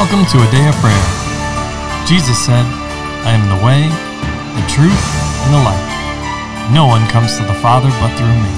Welcome 0.00 0.24
to 0.32 0.38
a 0.38 0.50
day 0.50 0.66
of 0.66 0.74
prayer. 0.76 1.06
Jesus 2.06 2.38
said, 2.42 2.64
I 3.28 3.36
am 3.36 3.44
the 3.52 3.60
way, 3.62 3.84
the 4.56 4.66
truth, 4.66 4.96
and 5.44 5.52
the 5.52 5.60
life. 5.60 6.72
No 6.72 6.86
one 6.86 7.06
comes 7.10 7.36
to 7.36 7.44
the 7.44 7.52
Father 7.60 7.90
but 8.00 8.08
through 8.16 8.32
me. 8.32 8.48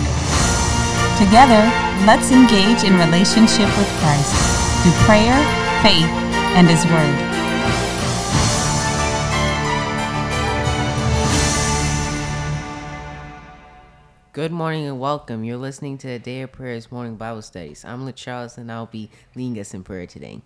Together, 1.19 1.67
let's 2.07 2.31
engage 2.31 2.85
in 2.85 2.95
relationship 2.97 3.67
with 3.77 3.91
Christ 3.99 4.31
through 4.85 4.93
prayer, 5.03 5.35
faith, 5.83 6.07
and 6.55 6.71
His 6.71 6.87
Word. 6.87 7.19
Good 14.33 14.53
morning 14.53 14.87
and 14.87 15.01
welcome. 15.01 15.43
You're 15.43 15.57
listening 15.57 15.99
to 15.99 16.09
a 16.09 16.21
Day 16.21 16.43
of 16.43 16.53
Prayers 16.53 16.93
morning 16.93 17.17
Bible 17.17 17.43
studies. 17.43 17.85
I'm 17.85 18.07
LaCharles 18.07 18.59
and 18.59 18.71
I'll 18.71 18.87
be 18.87 19.11
leading 19.35 19.59
us 19.59 19.75
in 19.75 19.83
prayer 19.83 20.07
today. 20.07 20.41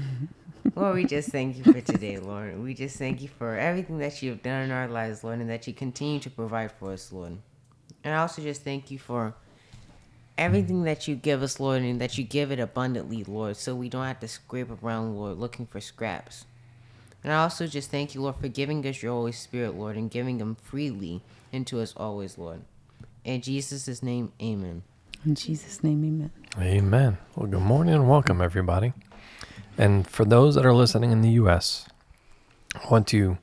Lord, 0.74 0.94
we 0.94 1.04
just 1.04 1.30
thank 1.30 1.56
you 1.56 1.64
for 1.64 1.80
today, 1.80 2.18
Lord. 2.18 2.62
We 2.62 2.74
just 2.74 2.96
thank 2.96 3.20
you 3.20 3.28
for 3.28 3.56
everything 3.56 3.98
that 3.98 4.22
you 4.22 4.30
have 4.30 4.42
done 4.42 4.62
in 4.62 4.70
our 4.70 4.88
lives, 4.88 5.22
Lord, 5.22 5.40
and 5.40 5.50
that 5.50 5.66
you 5.66 5.72
continue 5.72 6.20
to 6.20 6.30
provide 6.30 6.72
for 6.72 6.92
us, 6.92 7.12
Lord. 7.12 7.38
And 8.04 8.14
I 8.14 8.18
also 8.18 8.42
just 8.42 8.62
thank 8.62 8.90
you 8.90 8.98
for 8.98 9.34
everything 10.38 10.84
that 10.84 11.06
you 11.06 11.14
give 11.14 11.42
us, 11.42 11.60
Lord, 11.60 11.82
and 11.82 12.00
that 12.00 12.18
you 12.18 12.24
give 12.24 12.50
it 12.50 12.58
abundantly, 12.58 13.24
Lord, 13.24 13.56
so 13.56 13.74
we 13.74 13.88
don't 13.88 14.06
have 14.06 14.20
to 14.20 14.28
scrape 14.28 14.70
around, 14.82 15.16
Lord, 15.16 15.38
looking 15.38 15.66
for 15.66 15.80
scraps. 15.80 16.46
And 17.22 17.32
I 17.32 17.42
also 17.42 17.66
just 17.66 17.90
thank 17.90 18.14
you, 18.14 18.22
Lord, 18.22 18.36
for 18.36 18.48
giving 18.48 18.84
us 18.86 19.02
your 19.02 19.12
Holy 19.12 19.32
Spirit, 19.32 19.76
Lord, 19.76 19.96
and 19.96 20.10
giving 20.10 20.38
them 20.38 20.56
freely 20.56 21.22
into 21.52 21.80
us 21.80 21.94
always, 21.96 22.36
Lord. 22.38 22.62
In 23.24 23.40
Jesus' 23.40 24.02
name, 24.02 24.32
amen. 24.42 24.82
In 25.24 25.36
Jesus' 25.36 25.84
name, 25.84 26.04
amen. 26.04 26.30
Amen. 26.58 27.18
Well, 27.36 27.46
good 27.46 27.60
morning 27.60 27.94
and 27.94 28.08
welcome, 28.08 28.40
everybody. 28.40 28.92
And 29.78 30.06
for 30.06 30.24
those 30.24 30.54
that 30.54 30.66
are 30.66 30.74
listening 30.74 31.12
in 31.12 31.22
the 31.22 31.30
U.S., 31.30 31.86
I 32.74 32.88
want 32.90 33.06
to, 33.08 33.38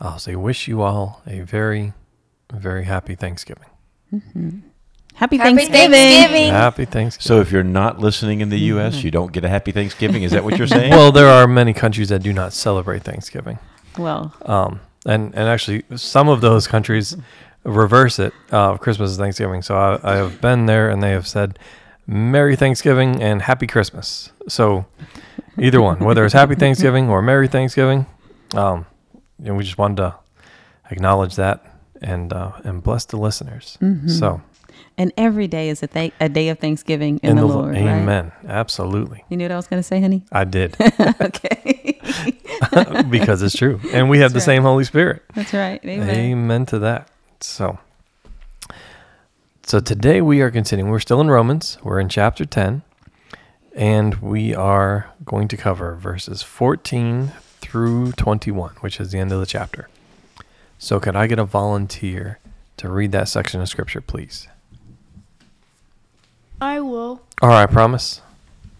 I'll 0.00 0.18
say, 0.18 0.36
wish 0.36 0.68
you 0.68 0.82
all 0.82 1.22
a 1.26 1.40
very, 1.40 1.92
very 2.52 2.84
happy 2.84 3.14
Thanksgiving. 3.14 3.64
Happy, 5.14 5.36
Happy 5.36 5.38
Thanksgiving. 5.38 5.90
Thanksgiving. 5.92 6.50
Happy 6.50 6.84
Thanksgiving. 6.84 7.26
So 7.26 7.40
if 7.40 7.50
you're 7.50 7.62
not 7.64 7.98
listening 7.98 8.40
in 8.40 8.50
the 8.50 8.58
U.S., 8.74 9.02
you 9.02 9.10
don't 9.10 9.32
get 9.32 9.44
a 9.44 9.48
happy 9.48 9.72
Thanksgiving. 9.72 10.22
Is 10.22 10.32
that 10.32 10.44
what 10.44 10.58
you're 10.58 10.66
saying? 10.66 10.90
well, 10.90 11.10
there 11.12 11.28
are 11.28 11.46
many 11.46 11.72
countries 11.72 12.08
that 12.10 12.22
do 12.22 12.32
not 12.32 12.52
celebrate 12.52 13.02
Thanksgiving. 13.02 13.58
Well, 13.98 14.34
Um, 14.42 14.80
and, 15.06 15.34
and 15.34 15.48
actually, 15.48 15.84
some 15.96 16.28
of 16.28 16.40
those 16.40 16.66
countries 16.66 17.16
reverse 17.64 18.18
it. 18.18 18.32
Uh, 18.50 18.76
Christmas 18.76 19.10
is 19.12 19.16
Thanksgiving. 19.16 19.62
So 19.62 19.76
I, 19.76 19.98
I 20.02 20.16
have 20.16 20.40
been 20.40 20.66
there 20.66 20.90
and 20.90 21.02
they 21.02 21.10
have 21.10 21.26
said, 21.26 21.58
Merry 22.06 22.56
Thanksgiving 22.56 23.22
and 23.22 23.42
Happy 23.42 23.66
Christmas. 23.66 24.30
So 24.48 24.86
either 25.58 25.80
one, 25.80 25.98
whether 26.00 26.24
it's 26.24 26.34
Happy 26.34 26.54
Thanksgiving 26.54 27.08
or 27.08 27.22
Merry 27.22 27.48
Thanksgiving, 27.48 28.06
um, 28.54 28.86
you 29.38 29.46
know, 29.46 29.54
we 29.54 29.64
just 29.64 29.78
wanted 29.78 29.96
to 29.98 30.14
acknowledge 30.90 31.36
that 31.36 31.64
and 32.00 32.32
uh, 32.32 32.52
and 32.64 32.82
bless 32.82 33.04
the 33.04 33.16
listeners. 33.16 33.78
So 34.06 34.40
and 34.98 35.12
every 35.16 35.46
day 35.46 35.68
is 35.68 35.82
a, 35.82 35.86
th- 35.86 36.12
a 36.20 36.28
day 36.28 36.48
of 36.48 36.58
Thanksgiving 36.58 37.20
in, 37.22 37.36
the, 37.36 37.44
Lord. 37.44 37.74
right? 37.74 37.82
Amen. 37.82 38.32
Absolutely. 38.46 39.24
You 39.28 39.36
knew 39.36 39.44
what 39.44 39.52
I 39.52 39.56
was 39.56 39.66
going 39.66 39.80
to 39.80 39.86
say, 39.86 40.00
honey? 40.00 40.24
I 40.32 40.44
did 40.44 40.76
okay. 41.20 42.00
because 43.10 43.42
it's 43.42 43.56
true. 43.56 43.80
And 43.92 44.08
we 44.08 44.20
have 44.20 44.30
the 44.30 44.36
That's 44.36 44.46
same 44.46 44.62
Holy 44.62 44.84
Spirit. 44.84 45.22
That's 45.34 45.52
right. 45.52 45.84
Amen. 45.84 46.08
Amen 46.08 46.66
to 46.66 46.78
that. 46.80 47.08
So, 47.40 47.78
so 49.66 49.80
today 49.80 50.20
we 50.20 50.40
are 50.42 50.50
continuing. 50.52 50.92
We're 50.92 51.00
still 51.00 51.20
in 51.20 51.28
Romans. 51.28 51.76
We're 51.82 51.98
in 51.98 52.08
chapter 52.08 52.44
10, 52.44 52.82
and 53.74 54.14
we 54.16 54.54
are 54.54 55.10
going 55.24 55.48
to 55.48 55.56
cover 55.56 55.96
verses 55.96 56.40
14 56.40 57.32
through 57.60 58.12
21, 58.12 58.74
which 58.80 59.00
is 59.00 59.10
the 59.10 59.18
end 59.18 59.32
of 59.32 59.40
the 59.40 59.46
chapter. 59.46 59.88
So, 60.78 61.00
could 61.00 61.16
I 61.16 61.26
get 61.26 61.40
a 61.40 61.44
volunteer 61.44 62.38
to 62.76 62.88
read 62.88 63.10
that 63.10 63.28
section 63.28 63.60
of 63.60 63.68
scripture, 63.68 64.00
please? 64.00 64.46
I 66.60 66.78
will. 66.78 67.22
All 67.42 67.48
right, 67.48 67.68
promise. 67.68 68.20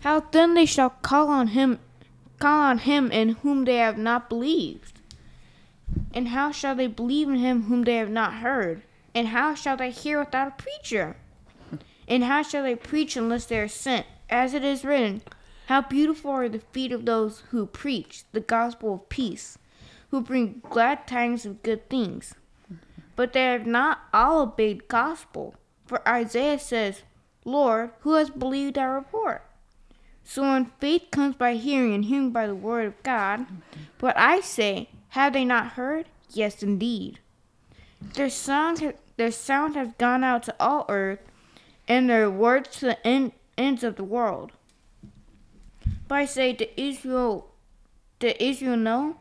How 0.02 0.20
then 0.20 0.54
they 0.54 0.66
shall 0.66 0.90
call 0.90 1.26
on 1.30 1.48
him, 1.48 1.80
call 2.38 2.60
on 2.60 2.78
him 2.78 3.10
in 3.10 3.30
whom 3.30 3.64
they 3.64 3.78
have 3.78 3.98
not 3.98 4.28
believed? 4.28 5.00
And 6.14 6.28
how 6.28 6.52
shall 6.52 6.76
they 6.76 6.86
believe 6.86 7.28
in 7.28 7.38
him 7.38 7.64
whom 7.64 7.82
they 7.82 7.96
have 7.96 8.08
not 8.08 8.34
heard? 8.34 8.82
And 9.16 9.28
how 9.28 9.54
shall 9.54 9.78
they 9.78 9.90
hear 9.90 10.18
without 10.18 10.48
a 10.48 10.62
preacher? 10.62 11.16
And 12.06 12.22
how 12.22 12.42
shall 12.42 12.64
they 12.64 12.74
preach 12.76 13.16
unless 13.16 13.46
they 13.46 13.58
are 13.58 13.66
sent? 13.66 14.04
As 14.28 14.52
it 14.52 14.62
is 14.62 14.84
written, 14.84 15.22
How 15.68 15.80
beautiful 15.80 16.32
are 16.32 16.50
the 16.50 16.58
feet 16.58 16.92
of 16.92 17.06
those 17.06 17.40
who 17.48 17.64
preach 17.64 18.24
the 18.32 18.40
gospel 18.40 18.92
of 18.92 19.08
peace, 19.08 19.56
who 20.10 20.20
bring 20.20 20.60
glad 20.68 21.06
tidings 21.06 21.46
of 21.46 21.62
good 21.62 21.88
things. 21.88 22.34
But 23.16 23.32
they 23.32 23.44
have 23.44 23.66
not 23.66 24.00
all 24.12 24.42
obeyed 24.42 24.86
gospel. 24.86 25.54
For 25.86 26.06
Isaiah 26.06 26.58
says, 26.58 27.02
Lord, 27.42 27.92
who 28.00 28.16
has 28.16 28.28
believed 28.28 28.76
our 28.76 28.96
report? 28.96 29.42
So 30.24 30.42
when 30.42 30.72
faith 30.78 31.04
comes 31.10 31.36
by 31.36 31.54
hearing, 31.54 31.94
and 31.94 32.04
hearing 32.04 32.32
by 32.32 32.46
the 32.46 32.54
word 32.54 32.84
of 32.84 33.02
God, 33.02 33.46
but 33.96 34.14
I 34.18 34.40
say, 34.40 34.90
have 35.10 35.32
they 35.32 35.46
not 35.46 35.68
heard? 35.68 36.04
Yes, 36.28 36.62
indeed. 36.62 37.20
Their 38.14 38.28
sound, 38.28 38.80
ha- 38.80 38.92
their 39.16 39.30
sound 39.30 39.76
has 39.76 39.88
gone 39.98 40.22
out 40.22 40.42
to 40.44 40.54
all 40.60 40.84
earth, 40.88 41.20
and 41.88 42.08
their 42.08 42.30
words 42.30 42.78
to 42.78 42.86
the 42.86 43.06
end, 43.06 43.32
ends 43.56 43.82
of 43.82 43.96
the 43.96 44.04
world. 44.04 44.52
But 46.08 46.14
I 46.16 46.24
say 46.24 46.52
to 46.52 46.80
Israel, 46.80 47.52
to 48.20 48.42
Israel, 48.42 48.76
know. 48.76 49.16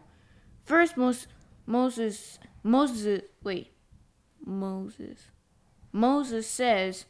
First, 0.64 0.98
Mos- 0.98 1.28
Moses, 1.66 2.40
Moses, 2.64 3.22
wait, 3.44 3.72
Moses, 4.44 5.30
Moses 5.92 6.48
says. 6.48 7.06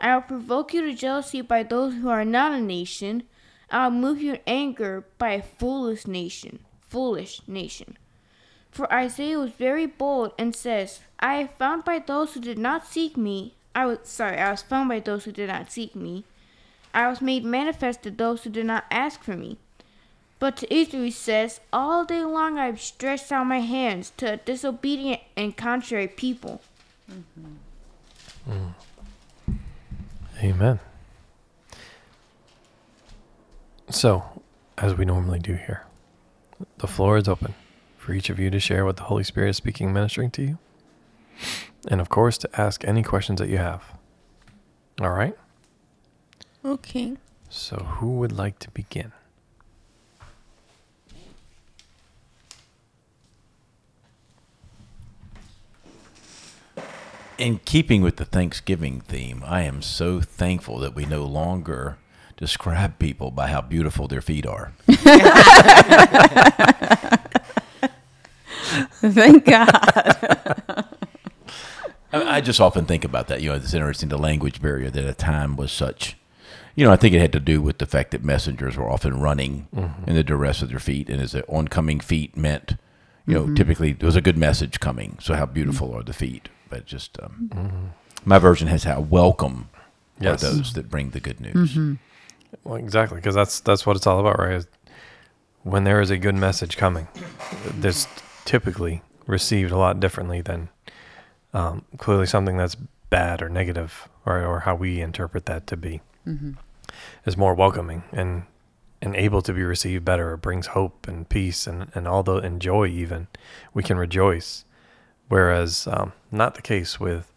I 0.00 0.14
will 0.14 0.22
provoke 0.22 0.72
you 0.72 0.82
to 0.82 0.94
jealousy 0.94 1.40
by 1.40 1.62
those 1.64 1.94
who 1.94 2.08
are 2.08 2.24
not 2.24 2.52
a 2.52 2.60
nation. 2.60 3.24
I 3.70 3.88
will 3.88 3.96
move 3.96 4.22
you 4.22 4.36
to 4.36 4.48
anger 4.48 5.06
by 5.18 5.30
a 5.30 5.42
foolish 5.42 6.06
nation. 6.06 6.60
Foolish 6.88 7.42
nation. 7.46 7.98
For 8.78 8.92
Isaiah 8.92 9.40
was 9.40 9.50
very 9.50 9.86
bold 9.86 10.34
and 10.38 10.54
says, 10.54 11.00
I 11.18 11.48
found 11.58 11.84
by 11.84 11.98
those 11.98 12.34
who 12.34 12.40
did 12.40 12.60
not 12.60 12.86
seek 12.86 13.16
me. 13.16 13.54
I 13.74 13.86
was 13.86 13.98
sorry, 14.04 14.38
I 14.38 14.52
was 14.52 14.62
found 14.62 14.88
by 14.88 15.00
those 15.00 15.24
who 15.24 15.32
did 15.32 15.48
not 15.48 15.72
seek 15.72 15.96
me. 15.96 16.22
I 16.94 17.08
was 17.08 17.20
made 17.20 17.44
manifest 17.44 18.04
to 18.04 18.12
those 18.12 18.44
who 18.44 18.50
did 18.50 18.66
not 18.66 18.84
ask 18.88 19.20
for 19.20 19.36
me. 19.36 19.58
But 20.38 20.56
to 20.58 20.72
Israel 20.72 21.02
he 21.02 21.10
says, 21.10 21.58
All 21.72 22.04
day 22.04 22.22
long 22.22 22.56
I 22.56 22.66
have 22.66 22.80
stretched 22.80 23.32
out 23.32 23.48
my 23.48 23.58
hands 23.58 24.12
to 24.18 24.34
a 24.34 24.36
disobedient 24.36 25.22
and 25.36 25.56
contrary 25.56 26.06
people. 26.06 26.60
Mm. 28.48 28.74
Amen. 30.40 30.78
So, 33.90 34.22
as 34.76 34.94
we 34.94 35.04
normally 35.04 35.40
do 35.40 35.54
here, 35.54 35.84
the 36.76 36.86
floor 36.86 37.16
is 37.16 37.26
open 37.26 37.54
for 38.08 38.14
each 38.14 38.30
of 38.30 38.38
you 38.38 38.48
to 38.48 38.58
share 38.58 38.86
what 38.86 38.96
the 38.96 39.02
Holy 39.02 39.22
Spirit 39.22 39.50
is 39.50 39.58
speaking, 39.58 39.88
and 39.88 39.92
ministering 39.92 40.30
to 40.30 40.40
you. 40.40 40.58
And 41.88 42.00
of 42.00 42.08
course, 42.08 42.38
to 42.38 42.48
ask 42.58 42.82
any 42.88 43.02
questions 43.02 43.38
that 43.38 43.50
you 43.50 43.58
have. 43.58 43.84
All 44.98 45.10
right? 45.10 45.36
Okay. 46.64 47.18
So, 47.50 47.76
who 47.76 48.16
would 48.16 48.32
like 48.32 48.58
to 48.60 48.70
begin? 48.70 49.12
In 57.36 57.60
keeping 57.66 58.00
with 58.00 58.16
the 58.16 58.24
Thanksgiving 58.24 59.02
theme, 59.02 59.42
I 59.44 59.64
am 59.64 59.82
so 59.82 60.22
thankful 60.22 60.78
that 60.78 60.94
we 60.94 61.04
no 61.04 61.26
longer 61.26 61.98
describe 62.38 62.98
people 62.98 63.30
by 63.30 63.48
how 63.48 63.60
beautiful 63.60 64.08
their 64.08 64.22
feet 64.22 64.46
are. 64.46 64.72
Thank 69.00 69.44
God. 69.44 70.86
I, 72.12 72.36
I 72.36 72.40
just 72.40 72.60
often 72.60 72.86
think 72.86 73.04
about 73.04 73.28
that. 73.28 73.42
You 73.42 73.50
know, 73.50 73.56
it's 73.56 73.74
interesting 73.74 74.08
the 74.08 74.18
language 74.18 74.60
barrier 74.62 74.90
that 74.90 75.04
at 75.04 75.10
a 75.10 75.14
time 75.14 75.56
was 75.56 75.72
such. 75.72 76.16
You 76.74 76.84
know, 76.84 76.92
I 76.92 76.96
think 76.96 77.14
it 77.14 77.20
had 77.20 77.32
to 77.32 77.40
do 77.40 77.60
with 77.60 77.78
the 77.78 77.86
fact 77.86 78.12
that 78.12 78.22
messengers 78.22 78.76
were 78.76 78.88
often 78.88 79.20
running 79.20 79.66
mm-hmm. 79.74 80.08
in 80.08 80.14
the 80.14 80.22
duress 80.22 80.62
of 80.62 80.68
their 80.68 80.78
feet, 80.78 81.10
and 81.10 81.20
as 81.20 81.32
the 81.32 81.46
oncoming 81.48 81.98
feet 81.98 82.36
meant, 82.36 82.76
you 83.26 83.34
know, 83.34 83.44
mm-hmm. 83.44 83.54
typically 83.54 83.92
there 83.92 84.06
was 84.06 84.16
a 84.16 84.20
good 84.20 84.38
message 84.38 84.78
coming. 84.78 85.18
So 85.20 85.34
how 85.34 85.46
beautiful 85.46 85.92
are 85.92 86.04
the 86.04 86.12
feet? 86.12 86.48
But 86.70 86.86
just 86.86 87.18
um, 87.20 87.50
mm-hmm. 87.52 87.86
my 88.24 88.38
version 88.38 88.68
has 88.68 88.84
how 88.84 89.00
welcome 89.00 89.70
Yes. 90.20 90.42
are 90.42 90.50
those 90.50 90.72
that 90.72 90.90
bring 90.90 91.10
the 91.10 91.20
good 91.20 91.40
news. 91.40 91.78
Well, 92.64 92.76
exactly, 92.76 93.16
because 93.16 93.34
that's 93.34 93.60
that's 93.60 93.86
what 93.86 93.96
it's 93.96 94.06
all 94.06 94.20
about, 94.20 94.38
right? 94.38 94.64
When 95.62 95.84
there 95.84 96.00
is 96.00 96.10
a 96.10 96.16
good 96.16 96.34
message 96.34 96.76
coming, 96.76 97.08
there's 97.74 98.06
typically 98.48 99.02
received 99.26 99.70
a 99.70 99.76
lot 99.76 100.00
differently 100.00 100.40
than 100.40 100.70
um, 101.52 101.84
clearly 101.98 102.24
something 102.24 102.56
that's 102.56 102.76
bad 103.10 103.42
or 103.42 103.48
negative, 103.50 104.08
or 104.24 104.42
or 104.42 104.60
how 104.60 104.74
we 104.74 105.02
interpret 105.02 105.44
that 105.44 105.66
to 105.66 105.76
be. 105.76 106.00
Is 107.26 107.36
more 107.36 107.54
welcoming, 107.54 108.04
and 108.10 108.44
and 109.02 109.14
able 109.14 109.42
to 109.42 109.52
be 109.52 109.62
received 109.62 110.02
better. 110.04 110.32
It 110.32 110.38
brings 110.38 110.68
hope 110.68 111.06
and 111.06 111.28
peace 111.28 111.66
and, 111.66 111.92
and 111.94 112.08
all 112.08 112.22
the 112.22 112.36
and 112.36 112.60
joy 112.60 112.86
even. 112.86 113.28
We 113.74 113.82
can 113.82 113.98
rejoice. 113.98 114.64
Whereas 115.28 115.86
um, 115.86 116.14
not 116.32 116.54
the 116.54 116.62
case 116.62 116.98
with 116.98 117.30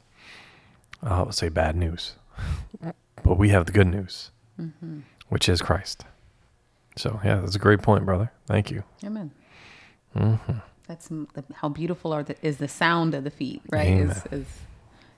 uh, 1.04 1.25
let's 1.25 1.38
say 1.38 1.50
bad 1.50 1.75
news. 1.75 2.14
but 3.24 3.38
we 3.38 3.50
have 3.50 3.66
the 3.66 3.74
good 3.74 3.88
news, 3.88 4.31
which 5.28 5.50
is 5.50 5.62
Christ. 5.62 6.06
So 6.96 7.19
yeah, 7.24 7.42
that's 7.42 7.56
a 7.56 7.60
great 7.60 7.81
point, 7.81 8.06
brother. 8.06 8.31
Thank 8.48 8.72
you. 8.72 8.84
Amen. 9.04 9.31
Mm-hmm. 10.16 10.60
That's 10.92 11.08
the, 11.08 11.46
how 11.54 11.70
beautiful 11.70 12.12
are 12.12 12.22
the, 12.22 12.36
is 12.46 12.58
the 12.58 12.68
sound 12.68 13.14
of 13.14 13.24
the 13.24 13.30
feet, 13.30 13.62
right? 13.70 13.88
Amen. 13.88 14.10
Is, 14.10 14.26
is 14.30 14.48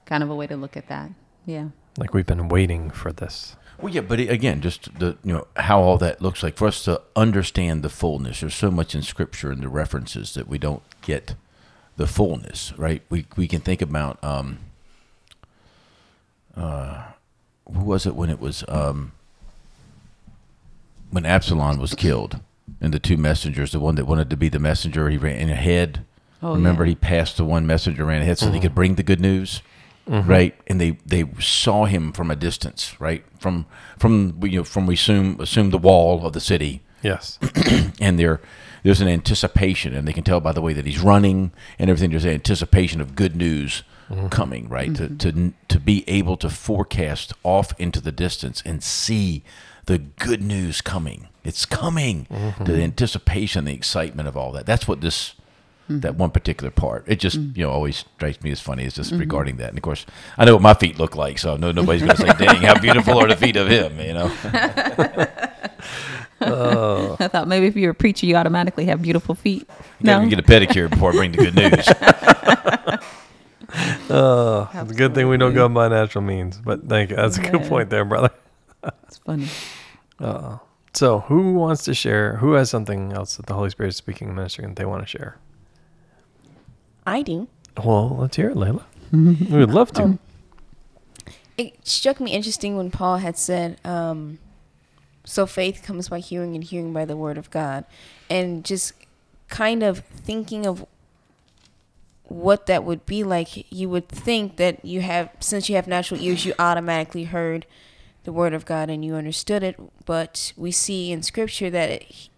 kind 0.05 0.21
of 0.21 0.29
a 0.29 0.35
way 0.35 0.45
to 0.45 0.55
look 0.55 0.77
at 0.77 0.87
that. 0.89 1.09
Yeah. 1.47 1.69
Like 1.97 2.13
we've 2.13 2.27
been 2.27 2.47
waiting 2.47 2.91
for 2.91 3.11
this. 3.11 3.55
Well, 3.81 3.91
yeah, 3.91 4.01
but 4.01 4.19
again, 4.19 4.61
just 4.61 4.99
the 4.99 5.17
you 5.23 5.33
know 5.33 5.47
how 5.55 5.81
all 5.81 5.97
that 5.97 6.21
looks 6.21 6.43
like 6.43 6.57
for 6.57 6.67
us 6.67 6.83
to 6.83 7.01
understand 7.15 7.81
the 7.81 7.89
fullness. 7.89 8.41
There's 8.41 8.53
so 8.53 8.69
much 8.69 8.93
in 8.93 9.01
Scripture 9.01 9.49
and 9.49 9.63
the 9.63 9.67
references 9.67 10.35
that 10.35 10.47
we 10.47 10.59
don't 10.59 10.83
get 11.01 11.33
the 11.97 12.05
fullness, 12.05 12.71
right? 12.77 13.01
We 13.09 13.25
we 13.35 13.47
can 13.47 13.61
think 13.61 13.81
about 13.81 14.23
um, 14.23 14.59
uh, 16.55 17.13
who 17.65 17.83
was 17.83 18.05
it 18.05 18.13
when 18.15 18.29
it 18.29 18.39
was 18.39 18.63
um, 18.67 19.13
when 21.09 21.25
Absalom 21.25 21.79
was 21.79 21.95
killed, 21.95 22.41
and 22.81 22.93
the 22.93 22.99
two 22.99 23.17
messengers, 23.17 23.71
the 23.71 23.79
one 23.79 23.95
that 23.95 24.05
wanted 24.05 24.29
to 24.29 24.37
be 24.37 24.49
the 24.49 24.59
messenger, 24.59 25.09
he 25.09 25.17
ran 25.17 25.49
ahead. 25.49 26.05
Oh, 26.41 26.53
Remember, 26.53 26.83
yeah. 26.83 26.89
he 26.89 26.95
passed 26.95 27.37
the 27.37 27.45
one 27.45 27.65
messenger 27.65 28.05
ran 28.05 28.21
ahead 28.21 28.37
so 28.37 28.47
he 28.47 28.53
mm-hmm. 28.53 28.61
could 28.63 28.75
bring 28.75 28.95
the 28.95 29.03
good 29.03 29.21
news 29.21 29.61
mm-hmm. 30.07 30.29
right? 30.29 30.55
And 30.67 30.79
they 30.79 30.97
they 31.05 31.25
saw 31.39 31.85
him 31.85 32.11
from 32.11 32.31
a 32.31 32.35
distance, 32.35 32.99
right? 32.99 33.23
From 33.39 33.65
from 33.97 34.39
you 34.43 34.59
know 34.59 34.63
from 34.63 34.85
we 34.85 34.95
assume 34.95 35.39
assume 35.39 35.69
the 35.69 35.77
wall 35.77 36.25
of 36.25 36.33
the 36.33 36.41
city, 36.41 36.81
Yes. 37.01 37.37
and 37.99 38.17
there 38.17 38.41
there's 38.83 39.01
an 39.01 39.07
anticipation, 39.07 39.93
and 39.93 40.07
they 40.07 40.13
can 40.13 40.23
tell 40.23 40.39
by 40.39 40.51
the 40.51 40.61
way 40.61 40.73
that 40.73 40.85
he's 40.85 40.99
running 40.99 41.51
and 41.77 41.89
everything. 41.89 42.11
There's 42.11 42.25
an 42.25 42.31
anticipation 42.31 43.01
of 43.01 43.15
good 43.15 43.35
news 43.35 43.83
mm-hmm. 44.09 44.27
coming, 44.27 44.69
right? 44.69 44.95
To 44.95 45.09
to 45.09 45.53
to 45.67 45.79
be 45.79 46.03
able 46.07 46.37
to 46.37 46.49
forecast 46.49 47.33
off 47.43 47.79
into 47.79 48.01
the 48.01 48.11
distance 48.11 48.63
and 48.65 48.81
see 48.81 49.43
the 49.85 49.97
good 49.97 50.41
news 50.41 50.81
coming. 50.81 51.27
It's 51.43 51.65
coming. 51.65 52.27
Mm-hmm. 52.31 52.63
The 52.63 52.81
anticipation, 52.81 53.65
the 53.65 53.73
excitement 53.73 54.27
of 54.27 54.37
all 54.37 54.51
that. 54.53 54.65
That's 54.65 54.87
what 54.87 55.01
this 55.01 55.33
mm-hmm. 55.89 55.99
that 55.99 56.15
one 56.15 56.31
particular 56.31 56.71
part. 56.71 57.03
It 57.07 57.19
just 57.19 57.39
mm-hmm. 57.39 57.59
you 57.59 57.65
know 57.65 57.71
always 57.71 57.97
strikes 57.97 58.41
me 58.41 58.51
as 58.51 58.61
funny. 58.61 58.85
It's 58.85 58.95
just 58.95 59.11
regarding 59.11 59.57
that, 59.57 59.69
and 59.69 59.77
of 59.77 59.83
course 59.83 60.05
I 60.37 60.45
know 60.45 60.53
what 60.53 60.61
my 60.61 60.73
feet 60.73 60.97
look 60.97 61.15
like, 61.15 61.37
so 61.39 61.53
I 61.53 61.57
know 61.57 61.71
nobody's 61.71 62.01
going 62.01 62.15
to 62.15 62.21
say, 62.21 62.45
"Dang, 62.45 62.61
how 62.61 62.79
beautiful 62.79 63.17
are 63.17 63.27
the 63.27 63.35
feet 63.35 63.55
of 63.55 63.67
him?" 63.67 63.99
You 63.99 64.13
know. 64.13 64.31
I 67.19 67.27
thought 67.27 67.47
maybe 67.47 67.67
if 67.67 67.75
you're 67.75 67.91
a 67.91 67.95
preacher, 67.95 68.25
you 68.25 68.35
automatically 68.35 68.85
have 68.85 69.01
beautiful 69.01 69.35
feet. 69.35 69.67
You 69.99 70.05
gotta 70.05 70.27
get 70.27 70.39
a 70.39 70.43
pedicure 70.43 70.89
before 70.89 71.11
I 71.11 71.13
bring 71.13 71.31
the 71.31 71.37
good 71.37 71.55
news. 71.55 72.99
Uh, 74.07 74.67
it's 74.75 74.91
a 74.91 74.93
good 74.93 75.15
thing 75.15 75.27
we 75.27 75.37
don't 75.37 75.55
go 75.55 75.67
by 75.67 75.87
natural 75.87 76.23
means. 76.23 76.57
But 76.63 76.87
thank 76.87 77.09
you. 77.09 77.15
That's 77.15 77.37
a 77.37 77.41
good 77.41 77.61
Yeah. 77.61 77.69
point 77.69 77.89
there, 77.89 78.05
brother. 78.05 78.29
It's 79.07 79.17
funny. 79.17 79.47
So, 80.93 81.21
who 81.21 81.53
wants 81.53 81.83
to 81.85 81.93
share? 81.95 82.37
Who 82.37 82.53
has 82.53 82.69
something 82.69 83.13
else 83.13 83.37
that 83.37 83.47
the 83.47 83.55
Holy 83.55 83.71
Spirit 83.71 83.89
is 83.89 83.97
speaking 83.97 84.27
and 84.27 84.35
ministering 84.35 84.69
that 84.69 84.75
they 84.75 84.85
want 84.85 85.01
to 85.01 85.07
share? 85.07 85.37
I 87.05 87.23
do. 87.23 87.47
Well, 87.83 88.15
let's 88.19 88.35
hear 88.35 88.51
it, 88.51 88.55
Layla. 88.55 88.83
we 89.11 89.57
would 89.57 89.71
love 89.71 89.91
to. 89.93 90.19
It 91.57 91.87
struck 91.87 92.19
me 92.19 92.31
interesting 92.31 92.77
when 92.77 92.91
Paul 92.91 93.17
had 93.17 93.37
said, 93.37 93.79
um, 93.83 94.37
"So 95.25 95.45
faith 95.45 95.81
comes 95.83 96.09
by 96.09 96.19
hearing, 96.19 96.53
and 96.55 96.63
hearing 96.63 96.93
by 96.93 97.05
the 97.05 97.17
word 97.17 97.37
of 97.37 97.49
God," 97.49 97.85
and 98.29 98.63
just 98.63 98.93
kind 99.49 99.83
of 99.83 99.99
thinking 99.99 100.65
of 100.65 100.85
what 102.23 102.67
that 102.67 102.83
would 102.83 103.05
be 103.05 103.23
like. 103.23 103.71
You 103.71 103.89
would 103.89 104.07
think 104.07 104.57
that 104.57 104.85
you 104.85 105.01
have, 105.01 105.29
since 105.39 105.69
you 105.69 105.75
have 105.75 105.87
natural 105.87 106.21
ears, 106.21 106.45
you 106.45 106.53
automatically 106.59 107.25
heard 107.25 107.65
the 108.23 108.33
word 108.33 108.53
of 108.53 108.65
God 108.65 108.89
and 108.89 109.03
you 109.03 109.15
understood 109.15 109.63
it. 109.63 109.79
But 110.05 110.53
we 110.55 110.71
see 110.71 111.11
in 111.11 111.23
Scripture 111.23 111.69
that 111.69 111.89
it, 111.89 112.29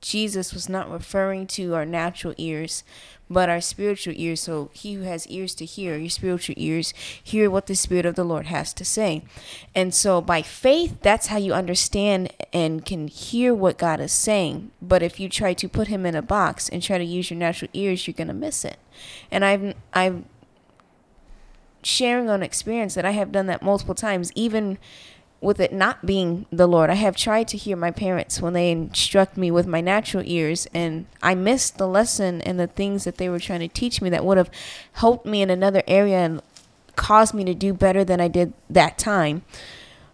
Jesus 0.00 0.52
was 0.52 0.68
not 0.68 0.90
referring 0.90 1.46
to 1.46 1.74
our 1.74 1.86
natural 1.86 2.34
ears, 2.36 2.84
but 3.30 3.48
our 3.48 3.60
spiritual 3.60 4.12
ears. 4.16 4.42
So 4.42 4.70
he 4.74 4.94
who 4.94 5.02
has 5.02 5.26
ears 5.28 5.54
to 5.54 5.64
hear, 5.64 5.96
your 5.96 6.10
spiritual 6.10 6.56
ears, 6.58 6.92
hear 7.22 7.50
what 7.50 7.66
the 7.66 7.74
Spirit 7.74 8.04
of 8.04 8.14
the 8.14 8.24
Lord 8.24 8.46
has 8.46 8.74
to 8.74 8.84
say. 8.84 9.24
And 9.74 9.94
so 9.94 10.20
by 10.20 10.42
faith, 10.42 10.98
that's 11.00 11.28
how 11.28 11.38
you 11.38 11.54
understand 11.54 12.32
and 12.52 12.84
can 12.84 13.08
hear 13.08 13.54
what 13.54 13.78
God 13.78 13.98
is 13.98 14.12
saying. 14.12 14.70
But 14.82 15.02
if 15.02 15.18
you 15.18 15.30
try 15.30 15.54
to 15.54 15.68
put 15.68 15.88
him 15.88 16.04
in 16.04 16.14
a 16.14 16.22
box 16.22 16.68
and 16.68 16.82
try 16.82 16.98
to 16.98 17.04
use 17.04 17.30
your 17.30 17.38
natural 17.38 17.70
ears, 17.72 18.06
you're 18.06 18.14
gonna 18.14 18.34
miss 18.34 18.64
it. 18.64 18.76
And 19.30 19.42
I've 19.42 19.74
I've 19.94 20.24
sharing 21.82 22.28
on 22.28 22.42
experience 22.42 22.94
that 22.94 23.04
I 23.04 23.12
have 23.12 23.32
done 23.32 23.46
that 23.46 23.62
multiple 23.62 23.94
times, 23.94 24.32
even 24.34 24.78
with 25.44 25.60
it 25.60 25.72
not 25.72 26.06
being 26.06 26.46
the 26.50 26.66
Lord. 26.66 26.90
I 26.90 26.94
have 26.94 27.16
tried 27.16 27.48
to 27.48 27.56
hear 27.56 27.76
my 27.76 27.90
parents 27.90 28.40
when 28.40 28.54
they 28.54 28.70
instruct 28.72 29.36
me 29.36 29.50
with 29.50 29.66
my 29.66 29.80
natural 29.80 30.24
ears, 30.26 30.66
and 30.74 31.06
I 31.22 31.34
missed 31.34 31.78
the 31.78 31.86
lesson 31.86 32.40
and 32.42 32.58
the 32.58 32.66
things 32.66 33.04
that 33.04 33.18
they 33.18 33.28
were 33.28 33.38
trying 33.38 33.60
to 33.60 33.68
teach 33.68 34.00
me 34.00 34.10
that 34.10 34.24
would 34.24 34.38
have 34.38 34.50
helped 34.94 35.26
me 35.26 35.42
in 35.42 35.50
another 35.50 35.82
area 35.86 36.18
and 36.18 36.42
caused 36.96 37.34
me 37.34 37.44
to 37.44 37.54
do 37.54 37.74
better 37.74 38.04
than 38.04 38.20
I 38.20 38.28
did 38.28 38.54
that 38.70 38.98
time. 38.98 39.42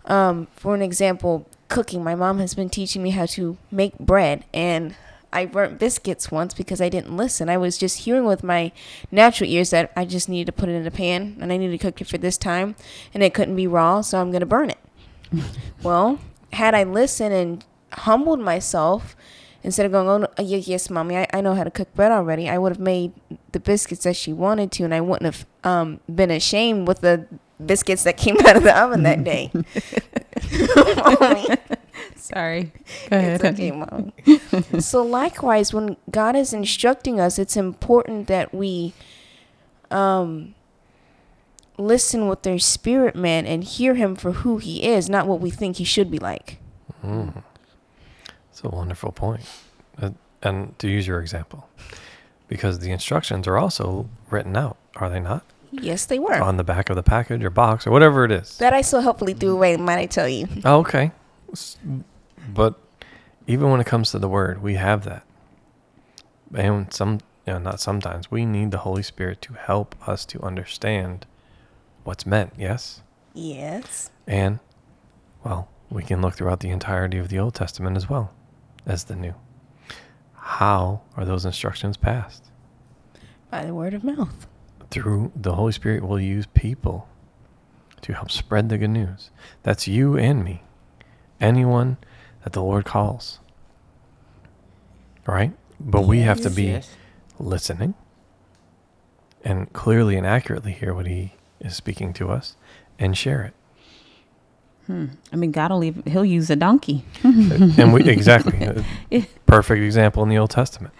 Um, 0.04 0.48
for 0.56 0.74
an 0.74 0.82
example, 0.82 1.46
cooking. 1.68 2.02
My 2.02 2.14
mom 2.14 2.40
has 2.40 2.54
been 2.54 2.68
teaching 2.68 3.02
me 3.02 3.10
how 3.10 3.26
to 3.26 3.56
make 3.70 3.98
bread, 3.98 4.44
and 4.52 4.96
I 5.32 5.46
burnt 5.46 5.78
biscuits 5.78 6.30
once 6.32 6.52
because 6.52 6.80
I 6.80 6.88
didn't 6.88 7.16
listen. 7.16 7.48
I 7.48 7.56
was 7.56 7.78
just 7.78 8.00
hearing 8.00 8.24
with 8.24 8.42
my 8.42 8.72
natural 9.12 9.48
ears 9.48 9.70
that 9.70 9.92
I 9.94 10.04
just 10.04 10.28
needed 10.28 10.46
to 10.46 10.52
put 10.52 10.68
it 10.68 10.72
in 10.72 10.86
a 10.86 10.90
pan 10.90 11.36
and 11.40 11.52
I 11.52 11.56
needed 11.56 11.78
to 11.78 11.86
cook 11.86 12.00
it 12.00 12.08
for 12.08 12.18
this 12.18 12.36
time, 12.36 12.74
and 13.14 13.22
it 13.22 13.32
couldn't 13.32 13.56
be 13.56 13.68
raw, 13.68 14.00
so 14.00 14.20
I'm 14.20 14.32
gonna 14.32 14.46
burn 14.46 14.70
it. 14.70 14.78
well, 15.82 16.18
had 16.52 16.74
I 16.74 16.84
listened 16.84 17.34
and 17.34 17.64
humbled 17.92 18.40
myself 18.40 19.16
instead 19.62 19.86
of 19.86 19.92
going, 19.92 20.24
"Oh 20.24 20.42
yeah, 20.42 20.58
yes, 20.58 20.90
mommy, 20.90 21.16
I, 21.16 21.26
I 21.32 21.40
know 21.40 21.54
how 21.54 21.64
to 21.64 21.70
cook 21.70 21.92
bread 21.94 22.12
already," 22.12 22.48
I 22.48 22.58
would 22.58 22.72
have 22.72 22.80
made 22.80 23.12
the 23.52 23.60
biscuits 23.60 24.04
that 24.04 24.16
she 24.16 24.32
wanted 24.32 24.72
to, 24.72 24.84
and 24.84 24.94
I 24.94 25.00
wouldn't 25.00 25.34
have 25.34 25.46
um, 25.64 26.00
been 26.12 26.30
ashamed 26.30 26.88
with 26.88 27.00
the 27.00 27.26
biscuits 27.64 28.04
that 28.04 28.16
came 28.16 28.36
out 28.46 28.56
of 28.56 28.62
the 28.62 28.78
oven 28.78 29.02
that 29.02 29.24
day. 29.24 29.50
Sorry. 32.16 32.72
Go 33.08 33.16
ahead. 33.16 33.40
It's 33.40 33.44
okay, 33.44 33.70
mom. 33.72 34.12
so 34.80 35.02
likewise, 35.02 35.74
when 35.74 35.96
God 36.10 36.36
is 36.36 36.52
instructing 36.52 37.20
us, 37.20 37.38
it's 37.38 37.56
important 37.56 38.28
that 38.28 38.54
we 38.54 38.94
um 39.90 40.54
listen 41.80 42.28
with 42.28 42.42
their 42.42 42.58
spirit 42.58 43.16
man 43.16 43.46
and 43.46 43.64
hear 43.64 43.94
him 43.94 44.14
for 44.16 44.32
who 44.32 44.58
he 44.58 44.84
is, 44.84 45.08
not 45.08 45.26
what 45.26 45.40
we 45.40 45.50
think 45.50 45.76
he 45.76 45.84
should 45.84 46.10
be 46.10 46.18
like. 46.18 46.58
It's 47.02 48.62
a 48.64 48.68
wonderful 48.68 49.12
point. 49.12 49.42
Uh, 50.00 50.10
And 50.42 50.78
to 50.78 50.88
use 50.88 51.06
your 51.06 51.20
example, 51.20 51.68
because 52.48 52.78
the 52.80 52.90
instructions 52.90 53.46
are 53.46 53.56
also 53.58 54.08
written 54.30 54.56
out, 54.56 54.76
are 54.96 55.08
they 55.10 55.20
not? 55.20 55.44
Yes, 55.70 56.04
they 56.06 56.18
were. 56.18 56.40
On 56.42 56.56
the 56.56 56.64
back 56.64 56.90
of 56.90 56.96
the 56.96 57.02
package 57.02 57.44
or 57.44 57.50
box 57.50 57.86
or 57.86 57.90
whatever 57.90 58.24
it 58.24 58.32
is. 58.32 58.58
that 58.58 58.72
I 58.72 58.80
so 58.82 59.00
helpfully 59.00 59.34
threw 59.34 59.52
away, 59.52 59.76
might 59.76 59.98
I 59.98 60.06
tell 60.06 60.28
you. 60.28 60.48
Oh, 60.64 60.78
okay. 60.80 61.12
But 62.52 62.74
even 63.46 63.70
when 63.70 63.80
it 63.80 63.86
comes 63.86 64.10
to 64.10 64.18
the 64.18 64.28
word, 64.28 64.62
we 64.62 64.74
have 64.74 65.04
that. 65.04 65.22
And 66.54 66.92
some, 66.92 67.20
you 67.46 67.52
know, 67.52 67.58
not 67.60 67.80
sometimes, 67.80 68.30
we 68.30 68.44
need 68.44 68.70
the 68.72 68.78
Holy 68.78 69.02
Spirit 69.04 69.40
to 69.42 69.52
help 69.54 69.94
us 70.08 70.24
to 70.26 70.42
understand 70.42 71.26
what's 72.04 72.26
meant, 72.26 72.52
yes? 72.58 73.02
Yes. 73.34 74.10
And, 74.26 74.58
well, 75.44 75.68
we 75.90 76.02
can 76.02 76.20
look 76.22 76.34
throughout 76.34 76.60
the 76.60 76.70
entirety 76.70 77.18
of 77.18 77.28
the 77.28 77.38
Old 77.38 77.54
Testament 77.54 77.96
as 77.96 78.08
well 78.08 78.32
as 78.86 79.04
the 79.04 79.16
New. 79.16 79.34
How 80.34 81.02
are 81.16 81.24
those 81.24 81.44
instructions 81.44 81.96
passed? 81.96 82.44
By 83.50 83.64
the 83.64 83.74
word 83.74 83.94
of 83.94 84.04
mouth. 84.04 84.46
Through 84.90 85.32
the 85.36 85.54
Holy 85.54 85.72
Spirit 85.72 86.02
will 86.06 86.20
use 86.20 86.46
people 86.46 87.08
to 88.02 88.12
help 88.14 88.30
spread 88.30 88.68
the 88.68 88.78
good 88.78 88.90
news. 88.90 89.30
That's 89.62 89.86
you 89.86 90.16
and 90.16 90.42
me. 90.44 90.62
Anyone 91.40 91.98
that 92.42 92.52
the 92.52 92.62
Lord 92.62 92.84
calls. 92.84 93.38
Right? 95.26 95.52
But 95.78 96.02
we 96.02 96.20
have 96.20 96.40
to 96.42 96.50
be 96.50 96.64
Yes. 96.64 96.90
listening 97.38 97.94
and 99.44 99.72
clearly 99.72 100.16
and 100.16 100.26
accurately 100.26 100.72
hear 100.72 100.92
what 100.94 101.06
he 101.06 101.34
is 101.60 101.74
speaking 101.76 102.12
to 102.14 102.30
us 102.30 102.56
and 102.98 103.16
share 103.16 103.42
it. 103.42 103.54
I 105.32 105.36
mean, 105.36 105.52
God 105.52 105.70
will 105.70 105.84
even, 105.84 106.02
he'll 106.10 106.24
use 106.24 106.50
a 106.50 106.56
donkey. 106.56 107.04
and 107.22 107.92
we 107.92 108.08
exactly 108.08 108.66
uh, 109.12 109.20
perfect 109.46 109.82
example 109.84 110.24
in 110.24 110.28
the 110.28 110.36
Old 110.38 110.50
Testament. 110.50 110.92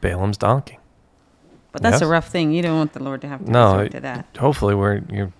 Balaam's 0.00 0.38
donkey. 0.38 0.78
But 1.72 1.82
that's 1.82 1.94
Yes. 1.96 2.02
a 2.02 2.06
rough 2.06 2.28
thing. 2.28 2.52
You 2.52 2.62
don't 2.62 2.78
want 2.78 2.94
the 2.94 3.02
Lord 3.02 3.20
to 3.20 3.28
have 3.28 3.44
to 3.44 3.50
No, 3.50 3.80
it- 3.80 3.90
to 3.90 4.00
that. 4.00 4.26
Hopefully, 4.38 4.74
we're 4.74 5.02
you, 5.10 5.32